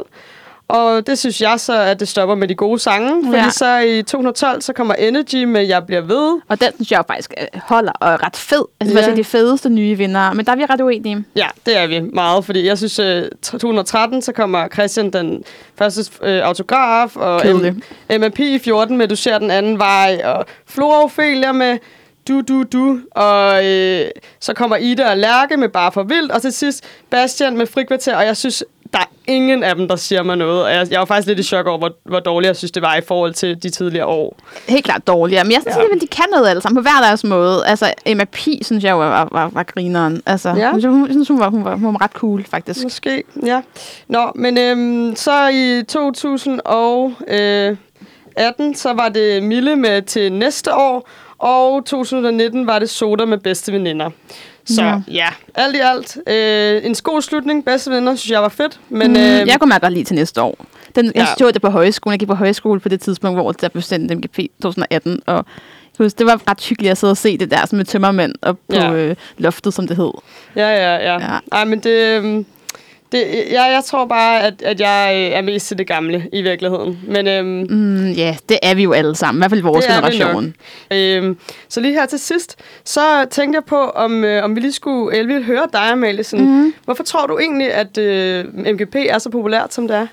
[0.68, 3.26] Og det synes jeg så, at det stopper med de gode sange.
[3.26, 3.50] Fordi Ja.
[3.50, 6.40] så i 2012, så kommer Energy med Jeg bliver ved.
[6.48, 8.66] Og den synes jeg faktisk øh, holder og er ret fed.
[8.80, 9.06] Altså, Ja.
[9.06, 10.34] det er de fedeste nye vinder.
[10.34, 11.26] Men der er vi ret uenige.
[11.36, 15.44] Ja, det er vi meget, fordi jeg synes, øh, 2013, så kommer Christian den
[15.78, 17.42] første øh, autograf, og.
[17.46, 21.78] M- MMP i 14 med Du ser den anden vej, og Flora Ophelia med
[22.28, 24.06] Du, du, du, og øh,
[24.40, 28.16] så kommer Ida og Lærke med Bare for Vildt, og til sidst Bastian med Frikvarter,
[28.16, 28.64] og jeg synes,
[28.94, 31.40] der er ingen af dem, der siger mig noget, og jeg, jeg var faktisk lidt
[31.40, 34.06] i chok over, hvor, hvor dårligt jeg synes, det var i forhold til de tidligere
[34.06, 34.38] år.
[34.70, 35.44] Helt klart dårligere.
[35.44, 35.84] Men jeg synes, Ja.
[35.96, 37.66] at de kan noget alle sammen på hver deres måde.
[37.66, 38.38] Altså, Emma P.
[38.62, 40.22] synes jeg jo var, var, var grineren.
[40.26, 40.56] Altså, Ja.
[40.56, 40.72] ja.
[40.74, 42.84] jeg synes, hun var, hun, var, hun var ret cool, faktisk.
[42.84, 43.62] Måske, ja.
[44.08, 51.86] Nå, men øhm, så i 2018, så var det Mille med til næste år, og
[51.86, 54.10] 2019 var det Soda med bedste veninder.
[54.66, 55.02] Så ja, Ja.
[55.14, 56.18] ja alt i alt.
[56.28, 57.66] Øh, en god slutning.
[57.66, 58.80] Bedste veninder, synes jeg var fedt.
[58.90, 60.66] Men Men, øh, mm, jeg kunne meget godt lide til næste år.
[60.96, 61.20] Den, Ja.
[61.20, 62.12] jeg så det på højskolen.
[62.14, 65.22] Jeg gik på højskole på det tidspunkt, hvor der blev sendt MGP 2018.
[65.26, 65.44] Og jeg
[66.06, 68.58] husker, det var ret hyggeligt at sidde og se det der som med tømmermænd op
[68.70, 68.94] på Ja.
[68.94, 70.12] øh, loftet, som det hed.
[70.56, 71.14] Ja, ja, ja.
[71.14, 71.14] Ja.
[71.34, 71.40] ja.
[71.52, 72.46] Ej, men det...
[73.12, 76.42] det ja, jeg tror bare, at, at jeg øh, er mest til det gamle i
[76.42, 77.00] virkeligheden.
[77.08, 79.40] Men øhm, Mm, ja, det er vi jo alle sammen.
[79.40, 80.54] I hvert fald vores er generation.
[80.92, 81.38] Øhm,
[81.70, 85.18] så lige her til sidst, så tænkte jeg på, om, øh, om vi lige skulle
[85.18, 86.24] Elvie, høre dig, Amalie.
[86.24, 86.74] Sådan, mm.
[86.86, 90.08] Hvorfor tror du egentlig, at øh, MGP er så populært, som det er?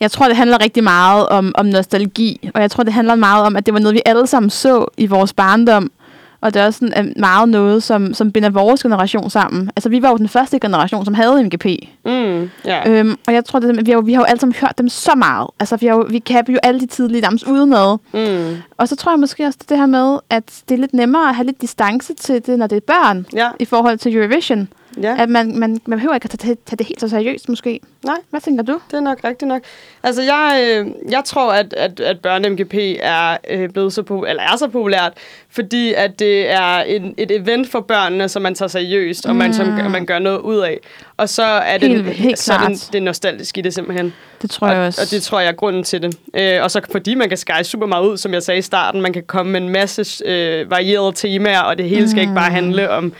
[0.00, 3.46] Jeg tror, det handler rigtig meget om, om nostalgi, og jeg tror, det handler meget
[3.46, 5.90] om, at det var noget, vi alle sammen så i vores barndom,
[6.40, 9.70] og det er også sådan, meget noget, som, som binder vores generation sammen.
[9.76, 11.64] Altså, vi var jo den første generation, som havde MGP.
[12.04, 12.88] Mm, ja.
[12.90, 14.88] Øhm, og jeg tror, det, vi, har, jo- vi har jo alle sammen hørt dem
[14.88, 15.48] så meget.
[15.60, 17.98] Altså, vi, har jo, vi kan jo alle de tidlige nærmest udenad.
[18.14, 21.28] Mm, Og så tror jeg måske også det her med, at det er lidt nemmere
[21.28, 24.68] at have lidt distance til det, når det er børn, ja, i forhold til Eurovision.
[25.02, 25.16] Ja.
[25.22, 27.80] At man, man, man behøver ikke at tage, tage det helt så seriøst, måske.
[28.04, 28.16] Nej.
[28.30, 28.80] Hvad tænker du?
[28.90, 29.62] Det er nok rigtigt nok.
[30.02, 34.42] Altså, jeg, øh, jeg tror, at, at, at børne-MGP er øh, blevet så, po- eller
[34.42, 35.12] er så populært,
[35.50, 39.54] fordi at det er en, et event for børnene, som man tager seriøst, og man,
[39.54, 39.90] som, Mm.
[39.90, 40.78] man gør noget ud af.
[41.16, 44.12] Og så er det, Helt- helt så er det, det nostalgisk i det simpelthen.
[44.42, 45.00] Det tror jeg og, også.
[45.02, 46.16] og det tror jeg er grunden til det.
[46.34, 49.00] Øh, og så fordi man kan skære super meget ud, som jeg sagde i starten.
[49.00, 52.50] Man kan komme med en masse øh, varierede temaer, og det hele skal ikke bare
[52.50, 53.12] handle om,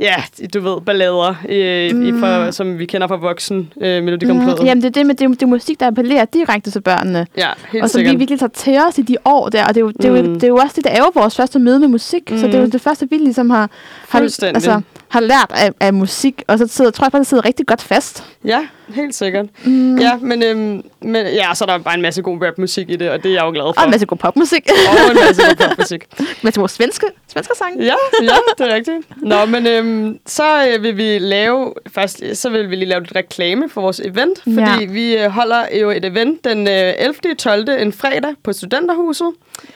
[0.00, 0.14] ja,
[0.54, 2.20] du ved, ballader, øh, mm.
[2.20, 4.58] for, som vi kender fra voksen øh, melodikomplået.
[4.60, 7.26] Mm, jamen, det er det med, det, det er musik, der appellerer direkte til børnene.
[7.36, 8.18] Ja, helt og som vi sikkert.
[8.18, 9.62] virkelig tager til os i de år der.
[9.66, 10.34] Og det er jo, det er jo, Mm.
[10.34, 12.30] det er jo også det, der er jo vores første møde med musik.
[12.30, 12.38] Mm.
[12.38, 13.70] Så det er jo det første, vi ligesom har,
[14.08, 16.42] har, altså, har lært af, af musik.
[16.48, 18.24] Og så sidder, tror jeg bare, det sidder rigtig godt fast.
[18.44, 18.60] Ja,
[18.94, 19.46] helt sikkert.
[19.64, 19.98] Mm.
[19.98, 23.10] Ja, men, øhm, men ja, så er der bare en masse god rapmusik i det,
[23.10, 23.80] og det er jeg jo glad for.
[23.80, 24.68] Og en masse god popmusik.
[25.06, 26.04] Og en masse god popmusik.
[26.20, 27.80] en masse god svenske, svenske sang.
[27.80, 28.96] Ja, ja, det er rigtigt.
[29.22, 33.16] Nå, men øhm, så øh, vil vi lave, først så vil vi lige lave lidt
[33.16, 34.86] reklame for vores event, fordi Ja.
[34.86, 37.14] vi øh, holder jo et event den øh, 11.
[37.38, 37.68] 12.
[37.80, 39.30] en fredag på Studenterhuset.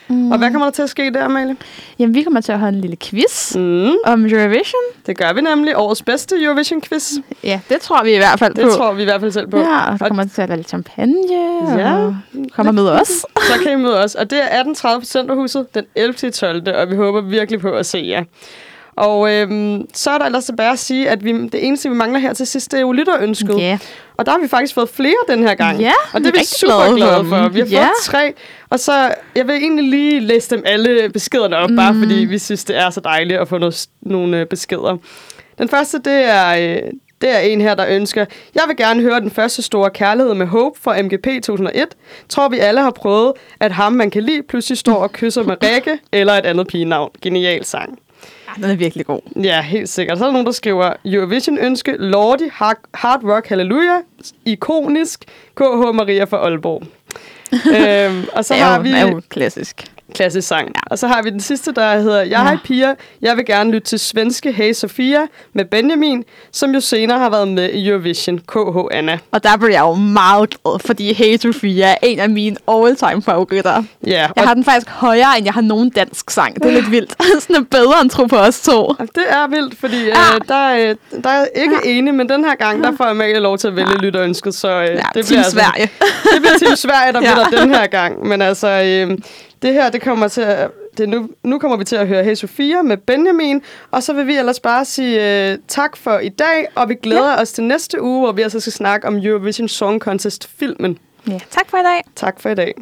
[0.07, 0.31] Mm.
[0.31, 1.55] Og hvad kommer der til at ske der, Amalie?
[1.99, 4.81] Jamen, vi kommer til at have en lille quiz Mm, om Eurovision.
[5.05, 5.77] det gør vi nemlig.
[5.77, 7.11] Årets bedste Eurovision-quiz.
[7.43, 8.69] Ja, det tror vi i hvert fald Det på.
[8.69, 9.57] tror vi i hvert fald selv på.
[9.57, 11.15] Ja, og Og kommer til at være lidt champagne.
[11.77, 11.95] Ja.
[11.95, 12.15] Og
[12.55, 13.07] kommer med os.
[13.49, 14.15] så kan I møde os.
[14.15, 16.31] Og det er 18.30% på Centerhuset den 11.
[16.31, 16.75] 12.
[16.75, 18.23] Og vi håber virkelig på at se jer.
[18.95, 22.19] Og øhm, så er der ellers tilbage at sige, at vi, det eneste, vi mangler
[22.19, 23.57] her til sidst, det er jo lytterønsket.
[23.59, 23.77] Ja.
[24.17, 25.79] Og der har vi faktisk fået flere den her gang.
[25.79, 27.49] Ja, og vi det er vi super glade for.
[27.49, 27.81] Vi har Ja.
[27.83, 28.33] fået tre.
[28.69, 31.75] Og så, jeg vil egentlig lige læse dem alle beskederne op, mm.
[31.75, 34.97] bare fordi vi synes, det er så dejligt at få noget, nogle øh, beskeder.
[35.57, 36.81] Den første, det er, øh,
[37.23, 40.45] det er en her, der ønsker, jeg vil gerne høre den første store kærlighed med
[40.45, 41.87] Hope fra MGP 2001.
[42.29, 45.55] Tror vi alle har prøvet, at ham, man kan lide, pludselig står og kysser med
[45.63, 47.11] Rikke eller et andet pigenavn.
[47.21, 47.99] Genial sang.
[48.47, 49.19] Ja, den er virkelig god.
[49.43, 50.17] Ja, helt sikkert.
[50.17, 54.01] Så er der nogen, der skriver Eurovision-ønske, Lordi, hard, hard Rock Hallelujah,
[54.45, 55.23] ikonisk,
[55.55, 56.83] KH Maria fra Aalborg.
[58.09, 59.92] øhm, og så har vi er jo klassisk.
[60.13, 60.67] Klassisk sang.
[60.67, 60.79] Ja.
[60.91, 62.43] Og så har vi den sidste, der hedder Jeg Ja.
[62.43, 65.19] hej piger, jeg vil gerne lytte til svenske Hey Sofia
[65.53, 69.19] med Benjamin, som jo senere har været med i Eurovision, KH Anna.
[69.31, 73.21] Og der blev jeg jo meget glad, fordi Hey Sofia er en af mine all-time
[73.21, 73.83] favoritter.
[74.07, 76.55] Ja, Jeg har den faktisk højere, end jeg har nogen dansk sang.
[76.55, 77.15] Det er lidt vildt.
[77.43, 78.87] Sådan er bedre end tro på os to.
[78.99, 80.13] det er vildt, fordi øh, Ja.
[80.53, 83.67] der, øh, der er ikke enig, men den her gang, der får Amalie lov til
[83.67, 85.89] at vælge lytterønsket, så øh, Ja, det Team altså- Sverige.
[86.33, 87.29] det bliver Team Sverige, der Ja.
[87.35, 88.27] vinder den her gang.
[88.27, 89.17] Men altså, øh,
[89.63, 92.35] det her, det kommer til at, det nu, nu kommer vi til at høre Hey
[92.35, 93.61] Sofia med Benjamin,
[93.91, 97.31] og så vil vi ellers bare sige øh, tak for i dag, og vi glæder
[97.31, 97.41] ja.
[97.41, 100.97] os til næste uge, hvor vi altså skal snakke om Eurovision Song Contest-filmen.
[101.27, 102.01] Ja, tak for i dag.
[102.15, 102.73] Tak for i dag.